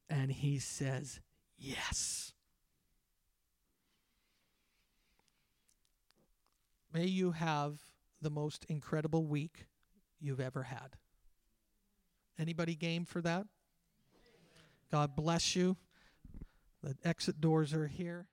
And 0.07 0.31
he 0.31 0.59
says, 0.59 1.19
Yes. 1.57 2.33
May 6.93 7.05
you 7.05 7.31
have 7.31 7.79
the 8.21 8.29
most 8.29 8.65
incredible 8.65 9.25
week 9.25 9.65
you've 10.19 10.39
ever 10.39 10.61
had. 10.61 10.95
Anybody 12.37 12.75
game 12.75 13.05
for 13.05 13.23
that? 13.23 13.47
God 14.91 15.15
bless 15.15 15.55
you. 15.55 15.77
The 16.83 16.95
exit 17.03 17.41
doors 17.41 17.73
are 17.73 17.87
here. 17.87 18.27